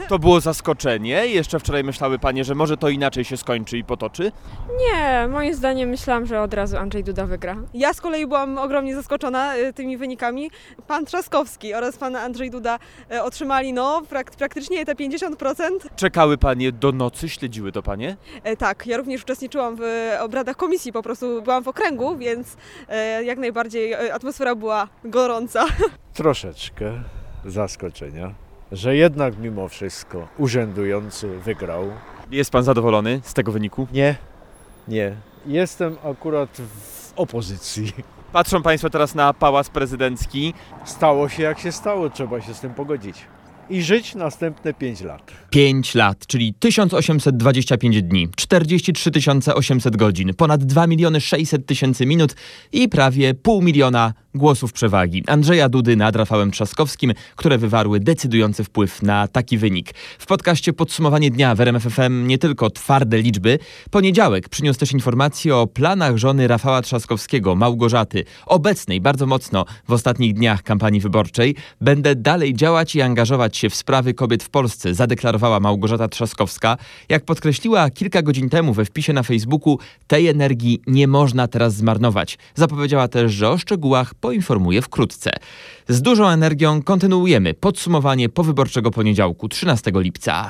To 0.10 0.20
było 0.20 0.40
zaskoczenie. 0.40 1.28
Jeszcze 1.28 1.60
wczoraj 1.60 1.84
myślały 1.84 2.20
panie, 2.20 2.44
że 2.44 2.56
może 2.56 2.78
to 2.78 2.90
inaczej 2.90 3.24
się 3.26 3.38
skończy 3.38 3.78
i 3.78 3.84
potoczy. 3.84 4.32
Nie, 4.80 5.28
moim 5.28 5.54
zdaniem 5.56 5.90
myślałam, 5.90 6.26
że 6.26 6.42
od 6.42 6.54
razu 6.54 6.78
Andrzej 6.78 7.04
Duda 7.04 7.26
wygra. 7.26 7.56
Ja 7.74 7.94
z 7.94 8.02
kolei 8.02 8.28
byłam 8.28 8.58
ogromnie 8.58 8.96
zaskoczona 8.96 9.56
e, 9.56 9.74
tymi 9.74 9.98
wynikami. 9.98 10.52
Pan 10.88 11.06
Trzaskowski 11.06 11.74
oraz 11.74 11.98
pan 11.98 12.16
Andrzej 12.16 12.52
Duda 12.52 12.80
e, 13.12 13.24
otrzymali 13.24 13.74
no 13.74 14.02
prak- 14.12 14.36
praktycznie 14.38 14.86
te 14.86 14.96
50%. 14.96 15.64
Czekały 15.96 16.38
panie 16.38 16.72
do 16.72 16.92
nocy, 16.92 17.30
śledziły 17.30 17.72
to 17.72 17.84
panie? 17.84 18.18
E, 18.44 18.58
Tak, 18.58 18.88
ja 18.88 18.98
również 18.98 19.15
uczestniczyłam 19.24 19.76
w 19.80 20.12
obradach 20.20 20.56
komisji, 20.56 20.92
po 20.92 21.04
prostu 21.04 21.42
byłam 21.42 21.64
w 21.64 21.68
okręgu, 21.68 22.18
więc 22.18 22.58
e, 22.90 23.24
jak 23.24 23.38
najbardziej 23.38 23.92
e, 23.92 24.14
atmosfera 24.14 24.56
była 24.56 24.88
gorąca. 25.04 25.66
troszeczkę 26.14 27.02
zaskoczenia, 27.46 28.34
że 28.72 28.96
jednak 28.96 29.38
mimo 29.38 29.68
wszystko 29.68 30.28
urzędujący 30.38 31.28
wygrał. 31.28 31.92
Jest 32.32 32.52
pan 32.52 32.64
zadowolony 32.64 33.20
z 33.24 33.34
tego 33.34 33.52
wyniku? 33.52 33.88
Nie, 33.94 34.16
nie. 34.88 35.16
Jestem 35.46 35.98
akurat 36.12 36.50
w 36.50 37.14
opozycji. 37.16 37.94
Patrzą 38.34 38.62
państwo 38.62 38.90
teraz 38.90 39.16
na 39.16 39.34
Pałac 39.34 39.70
Prezydencki. 39.70 40.54
Stało 40.86 41.30
się 41.30 41.44
jak 41.44 41.60
się 41.60 41.72
stało, 41.72 42.10
trzeba 42.10 42.42
się 42.42 42.54
z 42.54 42.60
tym 42.60 42.74
pogodzić. 42.74 43.26
I 43.70 43.84
żyć 43.84 44.16
następne 44.16 44.74
5 44.74 45.02
lat. 45.02 45.32
5 45.50 45.96
lat, 45.96 46.28
czyli 46.28 46.54
1825 46.54 48.02
dni, 48.02 48.28
43 48.36 49.12
800 49.56 49.98
godzin, 49.98 50.34
ponad 50.34 50.64
2 50.64 50.88
miliony 50.88 51.22
600 51.22 51.66
tysięcy 51.66 52.06
minut 52.06 52.36
i 52.72 52.90
prawie 52.90 53.34
pół 53.34 53.62
miliona 53.62 54.14
głosów 54.36 54.74
przewagi 54.74 55.24
Andrzeja 55.28 55.70
Dudy 55.70 55.96
nad 55.96 56.16
Rafałem 56.16 56.52
Trzaskowskim, 56.52 57.14
które 57.36 57.58
wywarły 57.58 58.00
decydujący 58.00 58.64
wpływ 58.64 59.04
na 59.04 59.28
taki 59.28 59.58
wynik. 59.58 59.94
W 60.20 60.26
podcaście 60.26 60.74
Podsumowanie 60.74 61.32
dnia 61.32 61.56
w 61.56 61.62
RMF 61.62 61.84
FM 61.84 62.28
nie 62.28 62.38
tylko 62.38 62.70
twarde 62.70 63.18
liczby. 63.18 63.60
Poniedziałek 63.92 64.50
przyniósł 64.50 64.80
też 64.80 64.92
informacje 64.92 65.56
o 65.56 65.68
planach 65.68 66.18
żony 66.18 66.48
Rafała 66.48 66.82
Trzaskowskiego, 66.82 67.56
Małgorzaty, 67.56 68.24
obecnej 68.46 69.02
bardzo 69.02 69.26
mocno 69.26 69.66
w 69.88 69.94
ostatnich 69.94 70.34
dniach 70.34 70.64
kampanii 70.64 71.02
wyborczej. 71.02 71.56
Będę 71.82 72.16
dalej 72.16 72.54
działać 72.54 72.96
i 72.96 73.02
angażować 73.02 73.58
się 73.58 73.70
w 73.70 73.76
sprawy 73.76 74.14
kobiet 74.14 74.44
w 74.44 74.50
Polsce, 74.50 74.94
zadeklarowała 74.94 75.60
Małgorzata 75.60 76.08
Trzaskowska. 76.08 76.78
Jak 77.10 77.26
podkreśliła 77.26 77.90
kilka 77.90 78.22
godzin 78.22 78.50
temu 78.50 78.74
we 78.74 78.86
wpisie 78.86 79.14
na 79.14 79.24
Facebooku, 79.24 79.80
tej 80.08 80.28
energii 80.28 80.82
nie 80.88 81.08
można 81.08 81.48
teraz 81.48 81.76
zmarnować. 81.76 82.38
Zapowiedziała 82.56 83.08
też, 83.08 83.32
że 83.32 83.50
o 83.50 83.58
szczegółach 83.58 84.14
poinformuje 84.26 84.82
wkrótce. 84.82 85.32
Z 85.88 86.02
dużą 86.02 86.28
energią 86.28 86.82
kontynuujemy 86.84 87.54
podsumowanie 87.54 88.30
powyborczego 88.30 88.92
poniedziałku 88.92 89.50
13 89.50 89.92
lipca. 89.96 90.50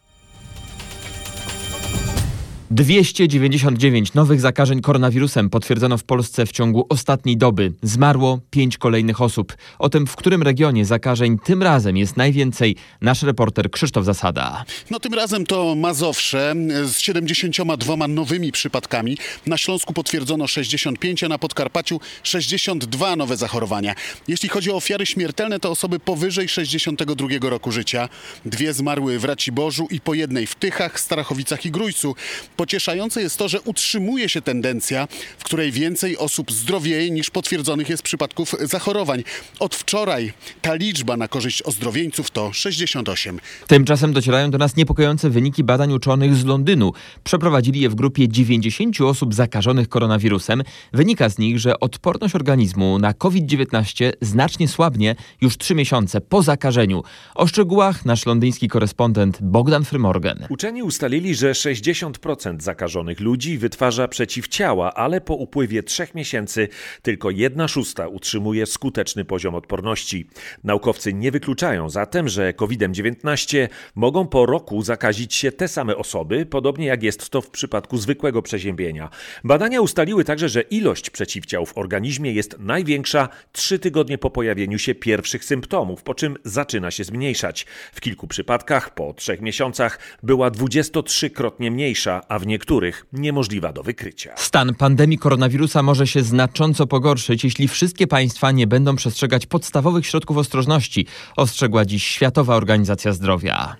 299 2.71 4.13
nowych 4.13 4.41
zakażeń 4.41 4.81
koronawirusem 4.81 5.49
potwierdzono 5.49 5.97
w 5.97 6.03
Polsce 6.03 6.45
w 6.45 6.51
ciągu 6.51 6.85
ostatniej 6.89 7.37
doby. 7.37 7.73
Zmarło 7.81 8.39
pięć 8.49 8.77
kolejnych 8.77 9.21
osób. 9.21 9.57
O 9.79 9.89
tym, 9.89 10.07
w 10.07 10.15
którym 10.15 10.43
regionie 10.43 10.85
zakażeń 10.85 11.37
tym 11.39 11.63
razem 11.63 11.97
jest 11.97 12.17
najwięcej, 12.17 12.75
nasz 13.01 13.23
reporter 13.23 13.71
Krzysztof 13.71 14.05
Zasada. 14.05 14.65
No 14.89 14.99
tym 14.99 15.13
razem 15.13 15.45
to 15.45 15.75
Mazowsze 15.75 16.53
z 16.83 16.99
72 16.99 18.07
nowymi 18.07 18.51
przypadkami. 18.51 19.17
Na 19.45 19.57
Śląsku 19.57 19.93
potwierdzono 19.93 20.47
65, 20.47 21.23
a 21.23 21.27
na 21.27 21.37
Podkarpaciu 21.37 21.99
62 22.23 23.15
nowe 23.15 23.37
zachorowania. 23.37 23.95
Jeśli 24.27 24.49
chodzi 24.49 24.71
o 24.71 24.75
ofiary 24.75 25.05
śmiertelne, 25.05 25.59
to 25.59 25.71
osoby 25.71 25.99
powyżej 25.99 26.49
62 26.49 27.27
roku 27.41 27.71
życia. 27.71 28.09
Dwie 28.45 28.73
zmarły 28.73 29.19
w 29.19 29.25
Raciborzu 29.25 29.87
i 29.91 30.01
po 30.01 30.13
jednej 30.13 30.47
w 30.47 30.55
Tychach, 30.55 30.99
Starachowicach 30.99 31.65
i 31.65 31.71
Grójcu. 31.71 32.15
Pocieszające 32.55 33.21
jest 33.21 33.37
to, 33.37 33.47
że 33.47 33.61
utrzymuje 33.61 34.29
się 34.29 34.41
tendencja, 34.41 35.07
w 35.37 35.43
której 35.43 35.71
więcej 35.71 36.17
osób 36.17 36.51
zdrowieje 36.51 37.11
niż 37.11 37.29
potwierdzonych 37.29 37.89
jest 37.89 38.03
przypadków 38.03 38.55
zachorowań. 38.61 39.23
Od 39.59 39.75
wczoraj 39.75 40.33
ta 40.61 40.75
liczba 40.75 41.17
na 41.17 41.27
korzyść 41.27 41.61
ozdrowieńców 41.61 42.31
to 42.31 42.53
68. 42.53 43.39
Tymczasem 43.67 44.13
docierają 44.13 44.51
do 44.51 44.57
nas 44.57 44.75
niepokojące 44.75 45.29
wyniki 45.29 45.63
badań 45.63 45.93
uczonych 45.93 46.35
z 46.35 46.45
Londynu. 46.45 46.91
Przeprowadzili 47.23 47.79
je 47.79 47.89
w 47.89 47.95
grupie 47.95 48.27
90 48.27 49.01
osób 49.01 49.33
zakażonych 49.33 49.89
koronawirusem. 49.89 50.63
Wynika 50.93 51.29
z 51.29 51.37
nich, 51.37 51.59
że 51.59 51.79
odporność 51.79 52.35
organizmu 52.35 52.99
na 52.99 53.13
COVID-19 53.13 54.11
znacznie 54.21 54.67
słabnie 54.67 55.15
już 55.41 55.57
3 55.57 55.75
miesiące 55.75 56.21
po 56.21 56.43
zakażeniu. 56.43 57.03
O 57.35 57.47
szczegółach 57.47 58.05
nasz 58.05 58.25
londyński 58.25 58.67
korespondent 58.67 59.37
Bogdan 59.41 59.85
Frymorgan. 59.85 60.45
Uczeni 60.49 60.83
ustalili, 60.83 61.35
że 61.35 61.51
60% 61.51 62.44
40% 62.45 62.61
zakażonych 62.61 63.19
ludzi 63.19 63.57
wytwarza 63.57 64.07
przeciwciała, 64.07 64.93
ale 64.93 65.21
po 65.21 65.35
upływie 65.35 65.83
trzech 65.83 66.15
miesięcy 66.15 66.67
tylko 67.01 67.29
jedna 67.29 67.67
szósta 67.67 68.07
utrzymuje 68.07 68.65
skuteczny 68.65 69.25
poziom 69.25 69.55
odporności. 69.55 70.27
Naukowcy 70.63 71.13
nie 71.13 71.31
wykluczają 71.31 71.89
zatem, 71.89 72.29
że 72.29 72.53
COVID-19 72.53 73.67
mogą 73.95 74.27
po 74.27 74.45
roku 74.45 74.81
zakazić 74.81 75.35
się 75.35 75.51
te 75.51 75.67
same 75.67 75.95
osoby, 75.95 76.45
podobnie 76.45 76.85
jak 76.85 77.03
jest 77.03 77.29
to 77.29 77.41
w 77.41 77.49
przypadku 77.49 77.97
zwykłego 77.97 78.41
przeziębienia. 78.41 79.09
Badania 79.43 79.81
ustaliły 79.81 80.23
także, 80.23 80.49
że 80.49 80.61
ilość 80.61 81.09
przeciwciał 81.09 81.65
w 81.65 81.77
organizmie 81.77 82.31
jest 82.31 82.55
największa 82.59 83.29
trzy 83.51 83.79
tygodnie 83.79 84.17
po 84.17 84.29
pojawieniu 84.29 84.79
się 84.79 84.95
pierwszych 84.95 85.45
symptomów, 85.45 86.03
po 86.03 86.13
czym 86.13 86.37
zaczyna 86.43 86.91
się 86.91 87.03
zmniejszać. 87.03 87.65
W 87.93 88.01
kilku 88.01 88.27
przypadkach 88.27 88.93
po 88.93 89.13
trzech 89.13 89.41
miesiącach 89.41 89.99
była 90.23 90.51
23-krotnie 90.51 91.71
mniejsza, 91.71 92.21
a 92.35 92.39
w 92.39 92.47
niektórych 92.47 93.05
niemożliwa 93.13 93.73
do 93.73 93.83
wykrycia. 93.83 94.33
Stan 94.35 94.75
pandemii 94.75 95.17
koronawirusa 95.17 95.83
może 95.83 96.07
się 96.07 96.23
znacząco 96.23 96.87
pogorszyć, 96.87 97.43
jeśli 97.43 97.67
wszystkie 97.67 98.07
państwa 98.07 98.51
nie 98.51 98.67
będą 98.67 98.95
przestrzegać 98.95 99.45
podstawowych 99.45 100.05
środków 100.05 100.37
ostrożności, 100.37 101.05
ostrzegła 101.35 101.85
dziś 101.85 102.07
Światowa 102.07 102.55
Organizacja 102.55 103.13
Zdrowia. 103.13 103.75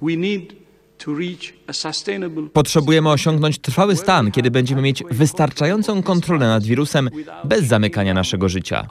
Potrzebujemy 2.53 3.09
osiągnąć 3.09 3.59
trwały 3.59 3.95
stan, 3.95 4.31
kiedy 4.31 4.51
będziemy 4.51 4.81
mieć 4.81 5.03
wystarczającą 5.11 6.03
kontrolę 6.03 6.47
nad 6.47 6.63
wirusem 6.63 7.09
bez 7.43 7.63
zamykania 7.63 8.13
naszego 8.13 8.49
życia. 8.49 8.87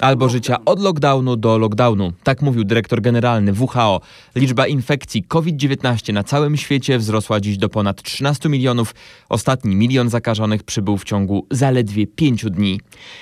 Albo 0.00 0.28
życia 0.28 0.56
od 0.64 0.80
lockdownu 0.80 1.36
do 1.36 1.58
lockdownu. 1.58 2.12
Tak 2.22 2.42
mówił 2.42 2.64
dyrektor 2.64 3.00
generalny 3.00 3.52
WHO. 3.52 4.00
Liczba 4.36 4.66
infekcji 4.66 5.24
COVID-19 5.24 6.12
na 6.12 6.24
całym 6.24 6.56
świecie 6.56 6.98
wzrosła 6.98 7.40
dziś 7.40 7.58
do 7.58 7.68
ponad 7.68 8.02
13 8.02 8.48
milionów. 8.48 8.94
Ostatni 9.28 9.76
milion 9.76 10.08
zakażonych 10.08 10.62
przybył 10.62 10.98
w 10.98 11.04
ciągu 11.04 11.46
zaledwie 11.50 12.06
pięciu 12.06 12.50
dni. 12.50 12.80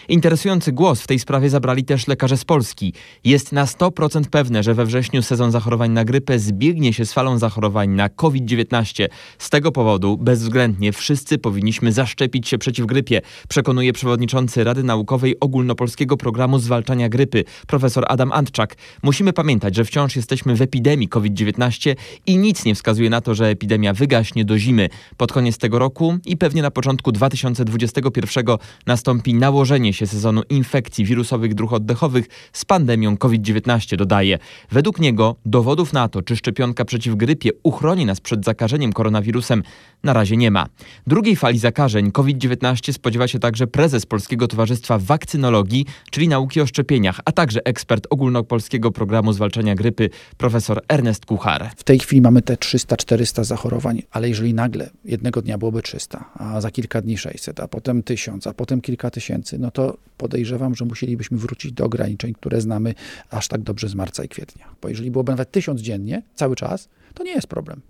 Interesujący 0.08 0.72
głos 0.72 1.00
w 1.00 1.06
tej 1.06 1.18
sprawie 1.18 1.50
zabrali 1.50 1.84
też 1.84 2.06
lekarze 2.06 2.36
z 2.36 2.44
Polski. 2.44 2.92
Jest 3.24 3.52
na 3.52 3.64
100% 3.64 4.24
pewne, 4.30 4.62
że 4.62 4.74
we 4.74 4.86
wrześniu 4.86 5.22
sezon 5.22 5.50
zachorowań 5.50 5.90
na 5.90 6.04
grypę 6.04 6.38
zbiegnie 6.38 6.92
się 6.92 7.06
z 7.06 7.12
falą 7.12 7.38
zachorowań 7.38 7.90
na 7.90 8.08
COVID-19. 8.08 9.06
Z 9.38 9.50
tego 9.50 9.72
powodu 9.72 10.16
bezwzględnie 10.16 10.92
wszyscy 10.92 11.38
powinniśmy 11.38 11.92
zaszczepić 11.92 12.48
się 12.48 12.58
przeciw 12.58 12.86
grypie, 12.86 13.20
przekonuje 13.48 13.92
przewodniczący 13.92 14.64
Rady 14.64 14.77
Naukowej 14.82 15.40
Ogólnopolskiego 15.40 16.16
Programu 16.16 16.58
Zwalczania 16.58 17.08
Grypy, 17.08 17.44
profesor 17.66 18.04
Adam 18.08 18.32
Antczak. 18.32 18.76
Musimy 19.02 19.32
pamiętać, 19.32 19.74
że 19.74 19.84
wciąż 19.84 20.16
jesteśmy 20.16 20.54
w 20.54 20.62
epidemii 20.62 21.08
COVID-19 21.08 21.94
i 22.26 22.38
nic 22.38 22.64
nie 22.64 22.74
wskazuje 22.74 23.10
na 23.10 23.20
to, 23.20 23.34
że 23.34 23.46
epidemia 23.46 23.92
wygaśnie 23.92 24.44
do 24.44 24.58
zimy. 24.58 24.88
Pod 25.16 25.32
koniec 25.32 25.58
tego 25.58 25.78
roku 25.78 26.18
i 26.26 26.36
pewnie 26.36 26.62
na 26.62 26.70
początku 26.70 27.12
2021 27.12 28.44
nastąpi 28.86 29.34
nałożenie 29.34 29.92
się 29.92 30.06
sezonu 30.06 30.42
infekcji 30.50 31.04
wirusowych 31.04 31.54
dróg 31.54 31.72
oddechowych 31.72 32.26
z 32.52 32.64
pandemią 32.64 33.16
COVID-19, 33.16 33.96
dodaje. 33.96 34.38
Według 34.70 35.00
niego 35.00 35.36
dowodów 35.46 35.92
na 35.92 36.08
to, 36.08 36.22
czy 36.22 36.36
szczepionka 36.36 36.84
przeciw 36.84 37.16
grypie 37.16 37.50
uchroni 37.62 38.06
nas 38.06 38.20
przed 38.20 38.44
zakażeniem 38.44 38.92
koronawirusem, 38.92 39.62
na 40.02 40.12
razie 40.12 40.36
nie 40.36 40.50
ma. 40.50 40.66
Drugiej 41.06 41.36
fali 41.36 41.58
zakażeń 41.58 42.12
COVID-19 42.12 42.92
spodziewa 42.92 43.28
się 43.28 43.38
także 43.38 43.66
prezes 43.66 44.06
Polskiego 44.06 44.48
Towarzystwa 44.48 44.67
Wakcynologii, 44.98 45.86
czyli 46.10 46.28
nauki 46.28 46.60
o 46.60 46.66
szczepieniach, 46.66 47.20
a 47.24 47.32
także 47.32 47.66
ekspert 47.66 48.06
ogólnopolskiego 48.10 48.90
programu 48.90 49.32
zwalczania 49.32 49.74
grypy, 49.74 50.10
profesor 50.36 50.82
Ernest 50.88 51.26
Kuchar. 51.26 51.70
W 51.76 51.84
tej 51.84 51.98
chwili 51.98 52.22
mamy 52.22 52.42
te 52.42 52.54
300-400 52.54 53.44
zachorowań, 53.44 54.02
ale 54.10 54.28
jeżeli 54.28 54.54
nagle 54.54 54.90
jednego 55.04 55.42
dnia 55.42 55.58
byłoby 55.58 55.82
300, 55.82 56.24
a 56.34 56.60
za 56.60 56.70
kilka 56.70 57.02
dni 57.02 57.18
600, 57.18 57.60
a 57.60 57.68
potem 57.68 58.02
1000, 58.02 58.46
a 58.46 58.54
potem 58.54 58.80
kilka 58.80 59.10
tysięcy, 59.10 59.58
no 59.58 59.70
to 59.70 59.96
podejrzewam, 60.16 60.74
że 60.74 60.84
musielibyśmy 60.84 61.38
wrócić 61.38 61.72
do 61.72 61.84
ograniczeń, 61.84 62.34
które 62.34 62.60
znamy 62.60 62.94
aż 63.30 63.48
tak 63.48 63.62
dobrze 63.62 63.88
z 63.88 63.94
marca 63.94 64.24
i 64.24 64.28
kwietnia. 64.28 64.68
Bo 64.82 64.88
jeżeli 64.88 65.10
byłoby 65.10 65.32
nawet 65.32 65.50
1000 65.50 65.80
dziennie, 65.80 66.22
cały 66.34 66.56
czas, 66.56 66.88
to 67.14 67.24
nie 67.24 67.32
jest 67.32 67.46
problem. 67.46 67.80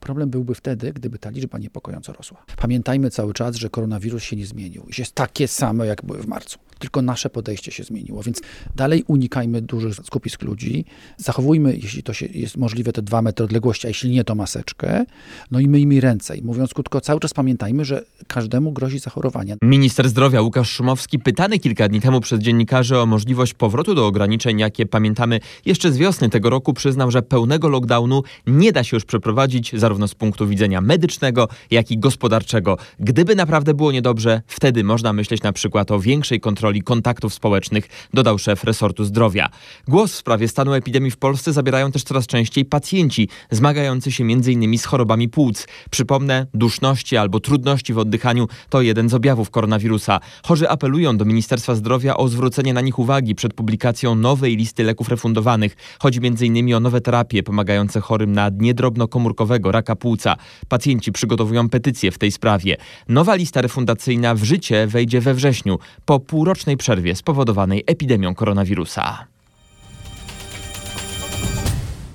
Problem 0.00 0.30
byłby 0.30 0.54
wtedy, 0.54 0.92
gdyby 0.92 1.18
ta 1.18 1.30
liczba 1.30 1.58
niepokojąco 1.58 2.12
rosła. 2.12 2.44
Pamiętajmy 2.56 3.10
cały 3.10 3.34
czas, 3.34 3.56
że 3.56 3.70
koronawirus 3.70 4.22
się 4.22 4.36
nie 4.36 4.46
zmienił. 4.46 4.86
Jest 4.98 5.12
takie 5.12 5.48
samo, 5.48 5.84
jak 5.84 6.04
były 6.04 6.22
w 6.22 6.26
marcu. 6.26 6.58
Tylko 6.78 7.02
nasze 7.02 7.30
podejście 7.30 7.72
się 7.72 7.84
zmieniło, 7.84 8.22
więc 8.22 8.40
dalej 8.76 9.04
unikajmy 9.06 9.62
dużych 9.62 9.94
skupisk 9.94 10.42
ludzi. 10.42 10.84
Zachowujmy, 11.16 11.76
jeśli 11.82 12.02
to 12.02 12.12
się 12.12 12.26
jest 12.26 12.56
możliwe, 12.56 12.92
te 12.92 13.02
dwa 13.02 13.22
metry 13.22 13.44
odległości, 13.44 13.86
a 13.86 13.88
jeśli 13.88 14.10
nie, 14.10 14.24
to 14.24 14.34
maseczkę. 14.34 15.04
No 15.50 15.60
i 15.60 15.68
myjmy 15.68 16.00
ręce. 16.00 16.36
I 16.36 16.42
mówiąc 16.42 16.74
krótko, 16.74 17.00
cały 17.00 17.20
czas 17.20 17.34
pamiętajmy, 17.34 17.84
że 17.84 18.04
każdemu 18.26 18.72
grozi 18.72 18.98
zachorowanie. 18.98 19.56
Minister 19.62 20.08
zdrowia 20.08 20.40
Łukasz 20.40 20.70
Szumowski, 20.70 21.18
pytany 21.18 21.58
kilka 21.58 21.88
dni 21.88 22.00
temu 22.00 22.20
przez 22.20 22.40
dziennikarzy 22.40 22.98
o 22.98 23.06
możliwość 23.06 23.54
powrotu 23.54 23.94
do 23.94 24.06
ograniczeń, 24.06 24.58
jakie 24.58 24.86
pamiętamy 24.86 25.40
jeszcze 25.64 25.92
z 25.92 25.98
wiosny 25.98 26.30
tego 26.30 26.50
roku, 26.50 26.74
przyznał, 26.74 27.10
że 27.10 27.22
pełnego 27.22 27.68
lockdownu 27.68 28.22
nie 28.46 28.72
da 28.72 28.84
się 28.84 28.96
już 28.96 29.04
przeprowadzić 29.04 29.72
zarówno 29.76 30.08
z 30.08 30.14
punktu 30.14 30.46
widzenia 30.48 30.80
medycznego, 30.80 31.48
jak 31.70 31.90
i 31.90 31.98
gospodarczego. 31.98 32.76
Gdyby 33.00 33.36
naprawdę 33.36 33.74
było 33.74 33.92
niedobrze, 33.92 34.42
wtedy 34.46 34.84
można 34.84 35.12
myśleć 35.12 35.42
na 35.42 35.52
przykład 35.52 35.90
o 35.90 36.00
większej 36.00 36.40
kontroli 36.40 36.63
kontaktów 36.82 37.34
społecznych, 37.34 37.88
dodał 38.14 38.38
szef 38.38 38.64
resortu 38.64 39.04
zdrowia. 39.04 39.48
Głos 39.88 40.12
w 40.12 40.16
sprawie 40.16 40.48
stanu 40.48 40.72
epidemii 40.72 41.10
w 41.10 41.16
Polsce 41.16 41.52
zabierają 41.52 41.92
też 41.92 42.02
coraz 42.02 42.26
częściej 42.26 42.64
pacjenci 42.64 43.28
zmagający 43.50 44.12
się 44.12 44.24
m.in. 44.24 44.78
z 44.78 44.84
chorobami 44.84 45.28
płuc. 45.28 45.66
Przypomnę, 45.90 46.46
duszności 46.54 47.16
albo 47.16 47.40
trudności 47.40 47.92
w 47.92 47.98
oddychaniu 47.98 48.48
to 48.68 48.82
jeden 48.82 49.08
z 49.08 49.14
objawów 49.14 49.50
koronawirusa. 49.50 50.20
Chorzy 50.46 50.68
apelują 50.68 51.16
do 51.16 51.24
Ministerstwa 51.24 51.74
Zdrowia 51.74 52.16
o 52.16 52.28
zwrócenie 52.28 52.74
na 52.74 52.80
nich 52.80 52.98
uwagi 52.98 53.34
przed 53.34 53.54
publikacją 53.54 54.14
nowej 54.14 54.56
listy 54.56 54.84
leków 54.84 55.08
refundowanych. 55.08 55.76
Chodzi 55.98 56.20
m.in. 56.22 56.74
o 56.74 56.80
nowe 56.80 57.00
terapie 57.00 57.42
pomagające 57.42 58.00
chorym 58.00 58.32
na 58.32 58.50
dnie 58.50 58.74
drobnokomórkowego 58.74 59.72
raka 59.72 59.96
płuca. 59.96 60.36
Pacjenci 60.68 61.12
przygotowują 61.12 61.68
petycję 61.68 62.10
w 62.10 62.18
tej 62.18 62.32
sprawie. 62.32 62.76
Nowa 63.08 63.34
lista 63.34 63.62
refundacyjna 63.62 64.34
w 64.34 64.44
życie 64.44 64.86
wejdzie 64.86 65.20
we 65.20 65.34
wrześniu, 65.34 65.78
po 66.04 66.20
półrocznej 66.54 66.76
przerwie 66.76 67.16
spowodowanej 67.16 67.84
epidemią 67.86 68.34
koronawirusa. 68.34 69.26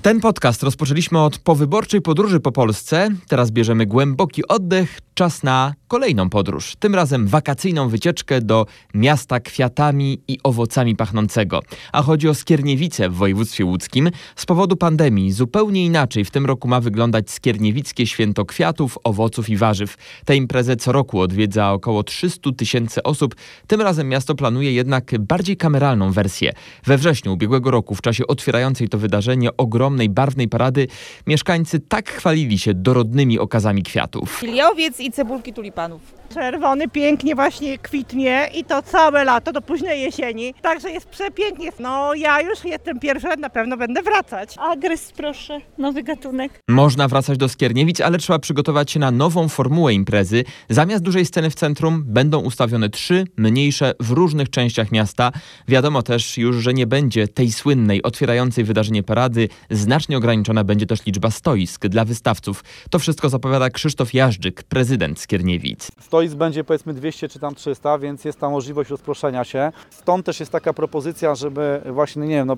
Ten 0.02 0.20
podcast 0.20 0.62
rozpoczęliśmy 0.62 1.20
od 1.20 1.38
powyborczej 1.38 2.00
podróży 2.00 2.40
po 2.40 2.52
Polsce. 2.52 3.08
Teraz 3.28 3.50
bierzemy 3.50 3.86
głęboki 3.86 4.48
oddech. 4.48 5.00
Czas 5.20 5.42
na 5.42 5.74
kolejną 5.88 6.30
podróż. 6.30 6.76
Tym 6.78 6.94
razem 6.94 7.26
wakacyjną 7.26 7.88
wycieczkę 7.88 8.40
do 8.40 8.66
miasta 8.94 9.40
kwiatami 9.40 10.20
i 10.28 10.38
owocami 10.42 10.96
pachnącego. 10.96 11.60
A 11.92 12.02
chodzi 12.02 12.28
o 12.28 12.34
Skierniewice 12.34 13.08
w 13.08 13.14
województwie 13.14 13.64
łódzkim. 13.64 14.10
Z 14.36 14.46
powodu 14.46 14.76
pandemii 14.76 15.32
zupełnie 15.32 15.86
inaczej 15.86 16.24
w 16.24 16.30
tym 16.30 16.46
roku 16.46 16.68
ma 16.68 16.80
wyglądać 16.80 17.30
Skierniewickie 17.30 18.06
Święto 18.06 18.44
Kwiatów, 18.44 18.98
Owoców 19.04 19.48
i 19.48 19.56
Warzyw. 19.56 19.96
Tę 20.24 20.36
imprezę 20.36 20.76
co 20.76 20.92
roku 20.92 21.20
odwiedza 21.20 21.72
około 21.72 22.02
300 22.02 22.52
tysięcy 22.52 23.02
osób. 23.02 23.34
Tym 23.66 23.80
razem 23.80 24.08
miasto 24.08 24.34
planuje 24.34 24.72
jednak 24.72 25.12
bardziej 25.18 25.56
kameralną 25.56 26.12
wersję. 26.12 26.52
We 26.86 26.98
wrześniu 26.98 27.32
ubiegłego 27.32 27.70
roku, 27.70 27.94
w 27.94 28.02
czasie 28.02 28.26
otwierającej 28.26 28.88
to 28.88 28.98
wydarzenie 28.98 29.56
ogromnej, 29.56 30.08
barwnej 30.08 30.48
parady, 30.48 30.86
mieszkańcy 31.26 31.80
tak 31.80 32.10
chwalili 32.10 32.58
się 32.58 32.74
dorodnymi 32.74 33.38
okazami 33.38 33.82
kwiatów. 33.82 34.30
Filiowiec 34.30 35.00
i 35.00 35.09
cebulki 35.12 35.52
tulipanów. 35.52 36.00
Czerwony 36.34 36.88
pięknie 36.88 37.34
właśnie 37.34 37.78
kwitnie 37.78 38.50
i 38.54 38.64
to 38.64 38.82
całe 38.82 39.24
lato 39.24 39.52
do 39.52 39.62
późnej 39.62 40.00
jesieni. 40.00 40.54
Także 40.62 40.90
jest 40.90 41.08
przepięknie. 41.08 41.70
No 41.80 42.14
ja 42.14 42.40
już 42.40 42.64
jestem 42.64 43.00
pierwsza, 43.00 43.36
na 43.36 43.50
pewno 43.50 43.76
będę 43.76 44.02
wracać. 44.02 44.54
Agres 44.58 45.12
proszę, 45.12 45.58
nowy 45.78 46.02
gatunek. 46.02 46.60
Można 46.68 47.08
wracać 47.08 47.38
do 47.38 47.48
Skierniewic, 47.48 48.00
ale 48.00 48.18
trzeba 48.18 48.38
przygotować 48.38 48.90
się 48.90 49.00
na 49.00 49.10
nową 49.10 49.48
formułę 49.48 49.94
imprezy. 49.94 50.44
Zamiast 50.68 51.04
dużej 51.04 51.26
sceny 51.26 51.50
w 51.50 51.54
centrum 51.54 52.04
będą 52.06 52.40
ustawione 52.40 52.88
trzy 52.88 53.24
mniejsze 53.36 53.94
w 54.00 54.10
różnych 54.10 54.50
częściach 54.50 54.92
miasta. 54.92 55.32
Wiadomo 55.68 56.02
też 56.02 56.38
już, 56.38 56.56
że 56.56 56.74
nie 56.74 56.86
będzie 56.86 57.28
tej 57.28 57.52
słynnej, 57.52 58.02
otwierającej 58.02 58.64
wydarzenie 58.64 59.02
parady. 59.02 59.48
Znacznie 59.70 60.16
ograniczona 60.16 60.64
będzie 60.64 60.86
też 60.86 61.06
liczba 61.06 61.30
stoisk 61.30 61.86
dla 61.86 62.04
wystawców. 62.04 62.64
To 62.90 62.98
wszystko 62.98 63.28
zapowiada 63.28 63.70
Krzysztof 63.70 64.14
Jażdżyk, 64.14 64.62
prezydent 64.62 64.99
Skierniewic. 65.16 65.88
Stoisk 66.00 66.34
będzie 66.34 66.64
powiedzmy 66.64 66.94
200 66.94 67.28
czy 67.28 67.38
tam 67.38 67.54
300, 67.54 67.98
więc 67.98 68.24
jest 68.24 68.40
ta 68.40 68.50
możliwość 68.50 68.90
rozproszenia 68.90 69.44
się. 69.44 69.72
Stąd 69.90 70.26
też 70.26 70.40
jest 70.40 70.52
taka 70.52 70.72
propozycja, 70.72 71.34
żeby 71.34 71.80
właśnie, 71.92 72.22
nie 72.22 72.34
wiem, 72.34 72.46
no, 72.46 72.56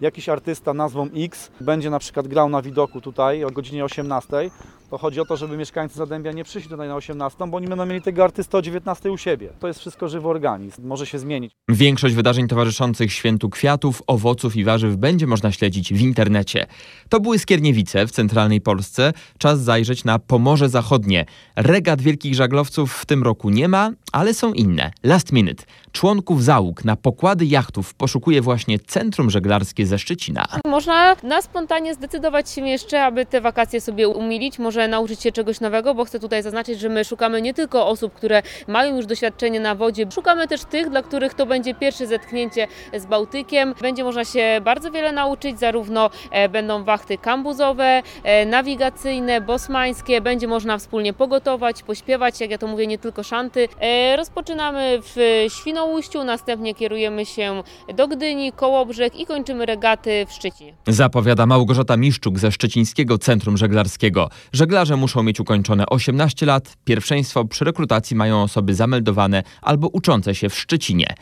jakiś 0.00 0.28
artysta 0.28 0.74
nazwą 0.74 1.08
X 1.16 1.50
będzie 1.60 1.90
na 1.90 1.98
przykład 1.98 2.28
grał 2.28 2.48
na 2.48 2.62
widoku 2.62 3.00
tutaj 3.00 3.44
o 3.44 3.50
godzinie 3.50 3.84
18 3.84 4.50
To 4.90 4.98
chodzi 4.98 5.20
o 5.20 5.24
to, 5.24 5.36
żeby 5.36 5.56
mieszkańcy 5.56 5.96
Zadębia 5.98 6.32
nie 6.32 6.44
przyszli 6.44 6.70
tutaj 6.70 6.88
na 6.88 6.96
18, 6.96 7.46
bo 7.46 7.56
oni 7.56 7.68
będą 7.68 7.86
mieli 7.86 8.02
tego 8.02 8.24
artystę 8.24 8.58
o 8.58 8.62
19 8.62 9.10
u 9.10 9.16
siebie. 9.16 9.48
To 9.60 9.66
jest 9.68 9.80
wszystko 9.80 10.08
żywy 10.08 10.28
organizm, 10.28 10.86
może 10.86 11.06
się 11.06 11.18
zmienić. 11.18 11.52
Większość 11.68 12.14
wydarzeń 12.14 12.48
towarzyszących 12.48 13.12
świętu 13.12 13.50
kwiatów, 13.50 14.02
owoców 14.06 14.56
i 14.56 14.64
warzyw 14.64 14.96
będzie 14.96 15.26
można 15.26 15.52
śledzić 15.52 15.94
w 15.94 16.00
internecie. 16.00 16.66
To 17.08 17.20
były 17.20 17.38
Skierniewice 17.38 18.06
w 18.06 18.10
centralnej 18.10 18.60
Polsce. 18.60 19.12
Czas 19.38 19.60
zajrzeć 19.60 20.04
na 20.04 20.18
Pomorze 20.18 20.68
Zachodnie. 20.68 21.24
Regat 21.68 22.02
wielkich 22.02 22.34
żaglowców 22.34 22.92
w 22.92 23.06
tym 23.06 23.22
roku 23.22 23.50
nie 23.50 23.68
ma, 23.68 23.90
ale 24.12 24.34
są 24.34 24.52
inne. 24.52 24.90
Last 25.02 25.32
minute. 25.32 25.64
Członków 25.92 26.44
załóg 26.44 26.84
na 26.84 26.96
pokłady 26.96 27.46
jachtów 27.46 27.94
poszukuje 27.94 28.42
właśnie 28.42 28.78
Centrum 28.78 29.30
Żeglarskie 29.30 29.86
ze 29.86 29.98
Szczecina. 29.98 30.46
Można 30.66 31.16
na 31.22 31.42
spontanie 31.42 31.94
zdecydować 31.94 32.50
się 32.50 32.68
jeszcze, 32.68 33.04
aby 33.04 33.26
te 33.26 33.40
wakacje 33.40 33.80
sobie 33.80 34.08
umilić, 34.08 34.58
może 34.58 34.88
nauczyć 34.88 35.22
się 35.22 35.32
czegoś 35.32 35.60
nowego, 35.60 35.94
bo 35.94 36.04
chcę 36.04 36.20
tutaj 36.20 36.42
zaznaczyć, 36.42 36.80
że 36.80 36.88
my 36.88 37.04
szukamy 37.04 37.42
nie 37.42 37.54
tylko 37.54 37.86
osób, 37.86 38.14
które 38.14 38.42
mają 38.68 38.96
już 38.96 39.06
doświadczenie 39.06 39.60
na 39.60 39.74
wodzie, 39.74 40.06
szukamy 40.14 40.48
też 40.48 40.64
tych, 40.64 40.90
dla 40.90 41.02
których 41.02 41.34
to 41.34 41.46
będzie 41.46 41.74
pierwsze 41.74 42.06
zetknięcie 42.06 42.66
z 42.96 43.06
Bałtykiem. 43.06 43.74
Będzie 43.80 44.04
można 44.04 44.24
się 44.24 44.60
bardzo 44.64 44.90
wiele 44.90 45.12
nauczyć, 45.12 45.58
zarówno 45.58 46.10
e, 46.30 46.48
będą 46.48 46.84
wachty 46.84 47.18
kambuzowe, 47.18 48.02
e, 48.24 48.46
nawigacyjne, 48.46 49.40
bosmańskie, 49.40 50.20
będzie 50.20 50.48
można 50.48 50.78
wspólnie 50.78 51.12
pogotować, 51.12 51.82
pośpiewać, 51.82 52.40
jak 52.40 52.50
ja 52.50 52.58
to 52.58 52.66
mówię, 52.66 52.86
nie 52.86 52.98
tylko 52.98 53.22
szanty. 53.22 53.68
E, 53.98 54.16
Rozpoczynamy 54.16 54.98
w 55.02 55.46
Świnoujściu, 55.60 56.24
następnie 56.24 56.74
kierujemy 56.74 57.26
się 57.26 57.62
do 57.94 58.08
Gdyni, 58.08 58.52
Kołobrzeg 58.52 59.16
i 59.16 59.26
kończymy 59.26 59.66
regaty 59.66 60.26
w 60.28 60.32
Szczecinie. 60.32 60.74
Zapowiada 60.86 61.46
Małgorzata 61.46 61.96
Miszczuk 61.96 62.38
ze 62.38 62.52
Szczecińskiego 62.52 63.18
Centrum 63.18 63.56
Żeglarskiego. 63.56 64.30
Żeglarze 64.52 64.96
muszą 64.96 65.22
mieć 65.22 65.40
ukończone 65.40 65.86
18 65.86 66.46
lat. 66.46 66.76
Pierwszeństwo 66.84 67.44
przy 67.44 67.64
rekrutacji 67.64 68.16
mają 68.16 68.42
osoby 68.42 68.74
zameldowane 68.74 69.42
albo 69.62 69.88
uczące 69.88 70.34
się 70.34 70.48
w 70.48 70.58
Szczecinie. 70.58 71.14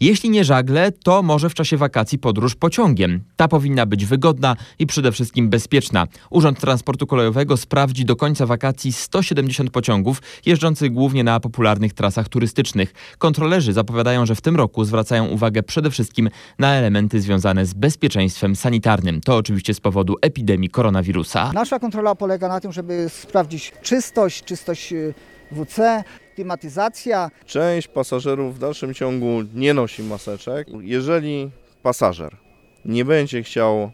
Jeśli 0.00 0.30
nie 0.30 0.44
żagle, 0.44 0.92
to 0.92 1.22
może 1.22 1.50
w 1.50 1.54
czasie 1.54 1.76
wakacji 1.76 2.18
podróż 2.18 2.54
pociągiem. 2.54 3.24
Ta 3.36 3.48
powinna 3.48 3.86
być 3.86 4.04
wygodna 4.04 4.56
i 4.78 4.86
przede 4.86 5.12
wszystkim 5.12 5.48
bezpieczna. 5.48 6.06
Urząd 6.30 6.60
Transportu 6.60 7.06
Kolejowego 7.06 7.56
sprawdzi 7.56 8.04
do 8.04 8.16
końca 8.16 8.46
wakacji 8.46 8.92
170 8.92 9.70
pociągów 9.70 10.22
jeżdżących 10.46 10.92
głównie 10.92 11.24
na 11.24 11.40
popularnych 11.40 11.92
trasach 11.92 12.23
turystycznych. 12.28 12.94
Kontrolerzy 13.18 13.72
zapowiadają, 13.72 14.26
że 14.26 14.34
w 14.34 14.40
tym 14.40 14.56
roku 14.56 14.84
zwracają 14.84 15.26
uwagę 15.26 15.62
przede 15.62 15.90
wszystkim 15.90 16.30
na 16.58 16.74
elementy 16.74 17.20
związane 17.20 17.66
z 17.66 17.74
bezpieczeństwem 17.74 18.56
sanitarnym. 18.56 19.20
To 19.20 19.36
oczywiście 19.36 19.74
z 19.74 19.80
powodu 19.80 20.14
epidemii 20.22 20.70
koronawirusa. 20.70 21.52
Nasza 21.52 21.78
kontrola 21.78 22.14
polega 22.14 22.48
na 22.48 22.60
tym, 22.60 22.72
żeby 22.72 23.08
sprawdzić 23.08 23.72
czystość, 23.82 24.44
czystość 24.44 24.92
y, 24.92 25.14
WC, 25.52 26.04
klimatyzacja. 26.34 27.30
Część 27.46 27.88
pasażerów 27.88 28.56
w 28.56 28.58
dalszym 28.58 28.94
ciągu 28.94 29.42
nie 29.54 29.74
nosi 29.74 30.02
maseczek. 30.02 30.68
Jeżeli 30.80 31.50
pasażer 31.82 32.36
nie 32.84 33.04
będzie 33.04 33.42
chciał 33.42 33.90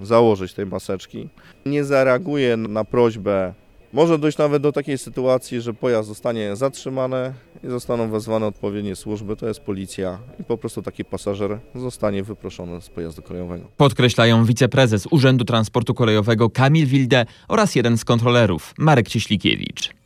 założyć 0.00 0.54
tej 0.54 0.66
maseczki, 0.66 1.28
nie 1.66 1.84
zareaguje 1.84 2.56
na 2.56 2.84
prośbę, 2.84 3.54
może 3.92 4.18
dojść 4.18 4.38
nawet 4.38 4.62
do 4.62 4.72
takiej 4.72 4.98
sytuacji, 4.98 5.60
że 5.60 5.74
pojazd 5.74 6.08
zostanie 6.08 6.56
zatrzymany 6.56 7.34
i 7.64 7.68
zostaną 7.68 8.10
wezwane 8.10 8.46
odpowiednie 8.46 8.96
służby, 8.96 9.36
to 9.36 9.48
jest 9.48 9.60
policja 9.60 10.18
i 10.40 10.44
po 10.44 10.58
prostu 10.58 10.82
taki 10.82 11.04
pasażer 11.04 11.58
zostanie 11.74 12.22
wyproszony 12.22 12.80
z 12.80 12.88
pojazdu 12.88 13.22
kolejowego. 13.22 13.68
Podkreślają 13.76 14.44
wiceprezes 14.44 15.08
Urzędu 15.10 15.44
Transportu 15.44 15.94
Kolejowego 15.94 16.50
Kamil 16.50 16.86
Wilde 16.86 17.26
oraz 17.48 17.74
jeden 17.74 17.98
z 17.98 18.04
kontrolerów 18.04 18.74
Marek 18.78 19.08
Cieślikiewicz. 19.08 20.01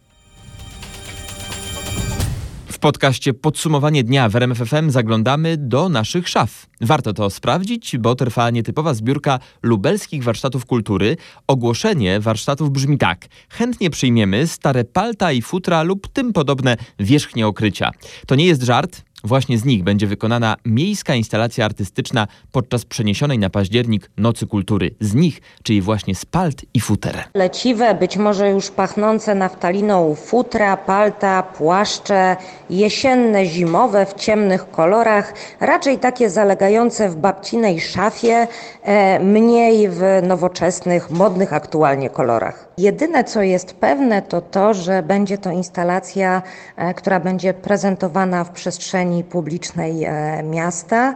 W 2.76 2.78
podcaście 2.78 3.34
Podsumowanie 3.34 4.04
dnia 4.04 4.28
w 4.28 4.36
RMFFM 4.36 4.90
zaglądamy 4.90 5.56
do 5.56 5.88
naszych 5.88 6.28
szaf. 6.28 6.66
Warto 6.80 7.12
to 7.12 7.30
sprawdzić, 7.30 7.98
bo 7.98 8.14
trwa 8.14 8.50
nietypowa 8.50 8.94
zbiórka 8.94 9.38
lubelskich 9.62 10.24
warsztatów 10.24 10.66
kultury. 10.66 11.16
Ogłoszenie 11.46 12.20
warsztatów 12.20 12.70
brzmi 12.70 12.98
tak. 12.98 13.26
Chętnie 13.48 13.90
przyjmiemy 13.90 14.46
stare 14.46 14.84
palta 14.84 15.32
i 15.32 15.42
futra 15.42 15.82
lub 15.82 16.08
tym 16.08 16.32
podobne 16.32 16.76
wierzchnie 16.98 17.46
okrycia. 17.46 17.90
To 18.26 18.34
nie 18.34 18.46
jest 18.46 18.62
żart. 18.62 19.02
Właśnie 19.24 19.58
z 19.58 19.64
nich 19.64 19.82
będzie 19.82 20.06
wykonana 20.06 20.56
miejska 20.64 21.14
instalacja 21.14 21.64
artystyczna 21.64 22.26
podczas 22.52 22.84
przeniesionej 22.84 23.38
na 23.38 23.50
październik 23.50 24.10
Nocy 24.16 24.46
Kultury. 24.46 24.90
Z 25.00 25.14
nich, 25.14 25.40
czyli 25.62 25.82
właśnie 25.82 26.14
z 26.14 26.24
palt 26.24 26.62
i 26.74 26.80
futer. 26.80 27.24
Leciwe, 27.34 27.94
być 27.94 28.16
może 28.16 28.50
już 28.50 28.70
pachnące 28.70 29.34
naftaliną 29.34 30.14
futra, 30.14 30.76
palta, 30.76 31.42
płaszcze, 31.42 32.36
jesienne, 32.70 33.46
zimowe 33.46 34.06
w 34.06 34.14
ciemnych 34.14 34.70
kolorach, 34.70 35.34
raczej 35.60 35.98
takie 35.98 36.30
zalegające 36.30 37.08
w 37.08 37.16
babcinej 37.16 37.80
szafie, 37.80 38.48
e, 38.82 39.20
mniej 39.20 39.88
w 39.88 40.00
nowoczesnych, 40.22 41.10
modnych 41.10 41.52
aktualnie 41.52 42.10
kolorach. 42.10 42.68
Jedyne 42.78 43.24
co 43.24 43.42
jest 43.42 43.74
pewne 43.74 44.22
to 44.22 44.40
to, 44.40 44.74
że 44.74 45.02
będzie 45.02 45.38
to 45.38 45.50
instalacja, 45.50 46.42
e, 46.76 46.94
która 46.94 47.20
będzie 47.20 47.54
prezentowana 47.54 48.44
w 48.44 48.50
przestrzeni 48.50 49.15
publicznej 49.24 50.04
e, 50.04 50.42
miasta. 50.42 51.14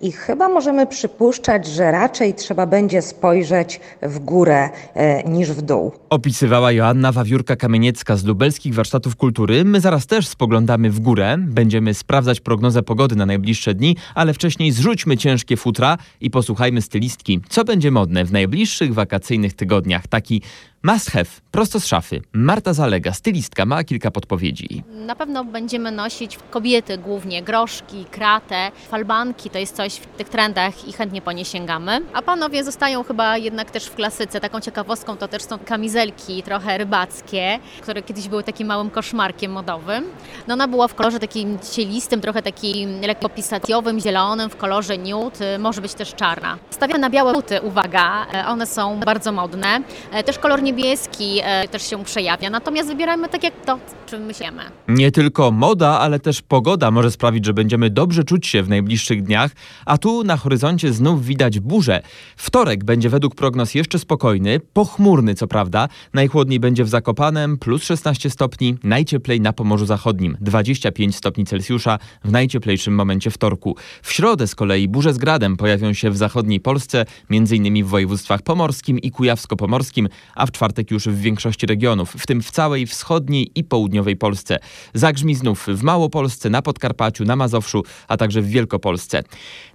I 0.00 0.12
chyba 0.12 0.48
możemy 0.48 0.86
przypuszczać, 0.86 1.66
że 1.66 1.90
raczej 1.90 2.34
trzeba 2.34 2.66
będzie 2.66 3.02
spojrzeć 3.02 3.80
w 4.02 4.18
górę 4.18 4.70
e, 4.94 5.22
niż 5.22 5.52
w 5.52 5.62
dół. 5.62 5.92
Opisywała 6.10 6.72
Joanna 6.72 7.12
Wawiórka-Kamieniecka 7.12 8.16
z 8.16 8.24
Lubelskich 8.24 8.74
Warsztatów 8.74 9.16
Kultury. 9.16 9.64
My 9.64 9.80
zaraz 9.80 10.06
też 10.06 10.28
spoglądamy 10.28 10.90
w 10.90 11.00
górę. 11.00 11.36
Będziemy 11.38 11.94
sprawdzać 11.94 12.40
prognozę 12.40 12.82
pogody 12.82 13.16
na 13.16 13.26
najbliższe 13.26 13.74
dni, 13.74 13.96
ale 14.14 14.34
wcześniej 14.34 14.72
zrzućmy 14.72 15.16
ciężkie 15.16 15.56
futra 15.56 15.98
i 16.20 16.30
posłuchajmy 16.30 16.82
stylistki. 16.82 17.40
Co 17.48 17.64
będzie 17.64 17.90
modne 17.90 18.24
w 18.24 18.32
najbliższych 18.32 18.94
wakacyjnych 18.94 19.54
tygodniach? 19.54 20.06
Taki 20.06 20.42
must 20.82 21.10
have, 21.10 21.24
prosto 21.50 21.80
z 21.80 21.86
szafy. 21.86 22.20
Marta 22.32 22.72
Zalega, 22.74 23.12
stylistka, 23.12 23.64
ma 23.66 23.84
kilka 23.84 24.10
podpowiedzi. 24.10 24.82
Na 24.88 25.16
pewno 25.16 25.44
będziemy 25.44 25.90
nosić 25.92 26.38
kobiety 26.50 26.98
głównie 26.98 27.42
groszki, 27.42 28.04
kratę, 28.10 28.70
falbanki, 28.88 29.50
to 29.50 29.58
jest 29.58 29.76
coś 29.76 29.94
w 29.94 30.06
tych 30.06 30.28
trendach 30.28 30.88
i 30.88 30.92
chętnie 30.92 31.22
po 31.22 31.32
nie 31.32 31.44
sięgamy. 31.44 32.00
A 32.14 32.22
panowie 32.22 32.64
zostają 32.64 33.04
chyba 33.04 33.36
jednak 33.36 33.70
też 33.70 33.86
w 33.86 33.94
klasyce. 33.94 34.40
Taką 34.40 34.60
ciekawostką 34.60 35.16
to 35.16 35.28
też 35.28 35.42
są 35.42 35.58
kamizelki 35.58 36.42
trochę 36.42 36.78
rybackie, 36.78 37.58
które 37.82 38.02
kiedyś 38.02 38.28
były 38.28 38.42
takim 38.44 38.68
małym 38.68 38.90
koszmarkiem 38.90 39.52
modowym. 39.52 40.04
No 40.46 40.54
ona 40.54 40.68
była 40.68 40.88
w 40.88 40.94
kolorze 40.94 41.18
takim 41.18 41.58
cielistym, 41.72 42.20
trochę 42.20 42.42
takim 42.42 43.00
lekko 43.00 43.28
pisatiowym, 43.28 44.00
zielonym, 44.00 44.50
w 44.50 44.56
kolorze 44.56 44.98
nude, 44.98 45.58
może 45.58 45.80
być 45.80 45.94
też 45.94 46.14
czarna. 46.14 46.58
Stawiam 46.70 47.00
na 47.00 47.10
białe 47.10 47.32
buty, 47.32 47.60
uwaga, 47.62 48.26
e, 48.34 48.46
one 48.46 48.66
są 48.66 49.00
bardzo 49.00 49.32
modne. 49.32 49.80
E, 50.12 50.22
Też 50.24 50.38
kolor 50.38 50.62
niebieski 50.68 51.40
e, 51.42 51.68
też 51.68 51.90
się 51.90 52.04
przejawia, 52.04 52.50
natomiast 52.50 52.88
wybierajmy 52.88 53.28
tak 53.28 53.42
jak 53.42 53.54
to, 53.66 53.78
czym 54.06 54.22
myślimy. 54.22 54.62
Nie 54.88 55.12
tylko 55.12 55.50
moda, 55.50 55.88
ale 55.88 56.20
też 56.20 56.42
pogoda 56.42 56.90
może 56.90 57.10
sprawić, 57.10 57.46
że 57.46 57.54
będziemy 57.54 57.90
dobrze 57.90 58.24
czuć 58.24 58.46
się 58.46 58.62
w 58.62 58.68
najbliższych 58.68 59.22
dniach, 59.22 59.50
a 59.86 59.98
tu 59.98 60.24
na 60.24 60.36
horyzoncie 60.36 60.92
znów 60.92 61.24
widać 61.24 61.60
burzę. 61.60 62.02
Wtorek 62.36 62.84
będzie 62.84 63.08
według 63.08 63.34
prognoz 63.34 63.74
jeszcze 63.74 63.98
spokojny, 63.98 64.60
pochmurny 64.72 65.34
co 65.34 65.46
prawda. 65.46 65.88
Najchłodniej 66.14 66.60
będzie 66.60 66.84
w 66.84 66.88
Zakopanem, 66.88 67.58
plus 67.58 67.84
16 67.84 68.30
stopni, 68.30 68.76
najcieplej 68.84 69.40
na 69.40 69.52
Pomorzu 69.52 69.86
Zachodnim, 69.86 70.36
25 70.40 71.16
stopni 71.16 71.46
Celsjusza 71.46 71.98
w 72.24 72.32
najcieplejszym 72.32 72.94
momencie 72.94 73.30
wtorku. 73.30 73.76
W 74.02 74.12
środę 74.12 74.46
z 74.46 74.54
kolei 74.54 74.88
burze 74.88 75.12
z 75.12 75.18
gradem 75.18 75.56
pojawią 75.56 75.92
się 75.92 76.10
w 76.10 76.16
zachodniej 76.16 76.60
Polsce, 76.60 77.04
m.in. 77.30 77.84
w 77.84 77.88
województwach 77.88 78.42
pomorskim 78.42 78.98
i 78.98 79.10
kujawsko-pomorskim, 79.10 80.08
a 80.34 80.46
w 80.46 80.50
czwartek 80.58 80.90
już 80.90 81.08
w 81.08 81.20
większości 81.20 81.66
regionów, 81.66 82.14
w 82.18 82.26
tym 82.26 82.42
w 82.42 82.50
całej 82.50 82.86
wschodniej 82.86 83.50
i 83.54 83.64
południowej 83.64 84.16
Polsce. 84.16 84.58
Zagrzmi 84.94 85.34
znów 85.34 85.66
w 85.68 85.82
Małopolsce, 85.82 86.50
na 86.50 86.62
Podkarpaciu, 86.62 87.24
na 87.24 87.36
Mazowszu, 87.36 87.82
a 88.08 88.16
także 88.16 88.42
w 88.42 88.48
Wielkopolsce. 88.48 89.22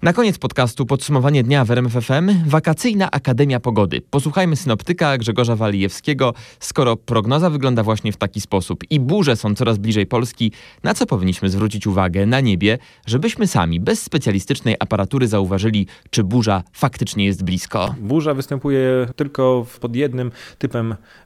Na 0.02 0.14
koniec 0.14 0.38
podcastu 0.38 0.86
podsumowanie 0.86 1.44
dnia 1.44 1.66
w 1.66 1.72
RMFFM 1.72 2.30
Wakacyjna 2.46 3.12
Akademia 3.12 3.60
Pogody. 3.60 4.02
Posłuchajmy 4.10 4.56
synoptyka 4.56 5.18
Grzegorza 5.18 5.56
Walijewskiego. 5.56 6.34
Skoro 6.60 6.96
prognoza 6.98 7.50
wygląda 7.50 7.84
właśnie 7.84 8.12
w 8.12 8.18
taki 8.18 8.42
sposób 8.42 8.84
i 8.90 9.00
burze 9.00 9.36
są 9.36 9.56
coraz 9.56 9.78
bliżej 9.78 10.06
Polski, 10.06 10.52
na 10.84 10.94
co 10.94 11.06
powinniśmy 11.06 11.50
zwrócić 11.50 11.88
uwagę 11.88 12.26
na 12.26 12.40
niebie, 12.40 12.78
żebyśmy 13.06 13.48
sami, 13.48 13.80
bez 13.80 14.04
specjalistycznej 14.04 14.76
aparatury 14.80 15.28
zauważyli, 15.28 15.88
czy 16.10 16.24
burza 16.24 16.64
faktycznie 16.74 17.26
jest 17.26 17.44
blisko? 17.44 17.96
Burza 18.00 18.34
występuje 18.34 19.08
tylko 19.16 19.66
pod 19.80 19.96
jednym 19.96 20.32
typem 20.58 20.73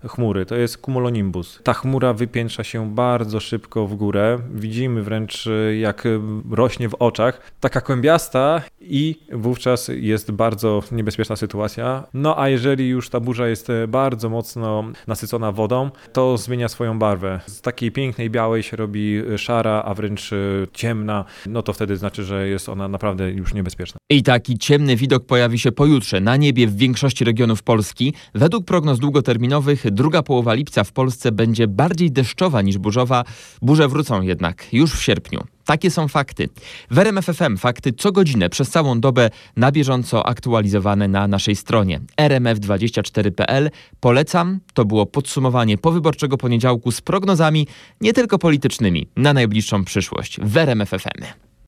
chmury, 0.08 0.46
to 0.46 0.56
jest 0.56 0.78
cumulonimbus. 0.78 1.60
Ta 1.64 1.74
chmura 1.74 2.14
wypiętrza 2.14 2.64
się 2.64 2.96
bardzo 2.96 3.40
szybko 3.40 3.88
w 3.88 3.96
górę, 3.96 4.40
widzimy 4.54 5.04
wręcz 5.04 5.50
jak 5.80 6.04
rośnie 6.52 6.90
w 6.90 6.96
oczach. 7.00 7.52
Taka 7.60 7.82
kłębiasta 7.82 8.62
i 8.82 9.20
wówczas 9.34 9.92
jest 9.96 10.32
bardzo 10.32 10.84
niebezpieczna 10.92 11.36
sytuacja. 11.36 12.04
No 12.14 12.40
a 12.40 12.50
jeżeli 12.50 12.90
już 12.90 13.10
ta 13.10 13.20
burza 13.20 13.48
jest 13.48 13.68
bardzo 13.88 14.30
mocno 14.30 14.84
nasycona 15.08 15.52
wodą, 15.52 15.90
to 16.14 16.38
zmienia 16.38 16.68
swoją 16.68 17.00
barwę. 17.00 17.40
Z 17.46 17.62
takiej 17.62 17.92
pięknej 17.92 18.30
białej 18.30 18.64
się 18.64 18.78
robi 18.78 19.22
szara, 19.38 19.84
a 19.86 19.94
wręcz 19.94 20.32
ciemna, 20.74 21.26
no 21.46 21.62
to 21.62 21.74
wtedy 21.74 21.98
znaczy, 21.98 22.24
że 22.24 22.48
jest 22.48 22.70
ona 22.70 22.88
naprawdę 22.88 23.32
już 23.32 23.54
niebezpieczna. 23.54 23.98
I 24.10 24.24
taki 24.24 24.58
ciemny 24.58 24.96
widok 24.96 25.26
pojawi 25.26 25.60
się 25.60 25.72
pojutrze 25.72 26.22
na 26.22 26.38
niebie 26.38 26.68
w 26.68 26.76
większości 26.76 27.26
regionów 27.26 27.64
Polski. 27.64 28.14
Według 28.36 28.66
prognoz 28.66 29.00
długoterminowych 29.38 29.92
druga 29.92 30.24
połowa 30.24 30.54
lipca 30.54 30.84
w 30.84 30.92
Polsce 30.92 31.32
będzie 31.32 31.68
bardziej 31.68 32.12
deszczowa 32.12 32.62
niż 32.62 32.78
burzowa. 32.78 33.24
Burze 33.62 33.88
wrócą 33.88 34.22
jednak 34.22 34.74
już 34.74 34.94
w 34.94 35.04
sierpniu. 35.04 35.44
Takie 35.66 35.92
są 35.92 36.08
fakty. 36.08 36.50
W 36.92 37.00
RMF 37.00 37.26
FM 37.26 37.58
fakty 37.58 37.94
co 37.94 38.12
godzinę 38.12 38.50
przez 38.50 38.70
całą 38.70 39.00
dobę 39.00 39.30
na 39.56 39.72
bieżąco 39.72 40.26
aktualizowane 40.26 41.08
na 41.08 41.28
naszej 41.28 41.56
stronie 41.56 42.00
rmf24.pl. 42.18 43.70
Polecam, 44.00 44.60
to 44.74 44.86
było 44.86 45.06
podsumowanie 45.06 45.78
powyborczego 45.78 46.38
poniedziałku 46.38 46.92
z 46.92 47.02
prognozami 47.02 47.68
nie 48.02 48.14
tylko 48.14 48.40
politycznymi 48.40 49.08
na 49.16 49.34
najbliższą 49.34 49.86
przyszłość 49.86 50.40
w 50.42 50.58
RMF 50.58 50.90
FM. 50.90 51.47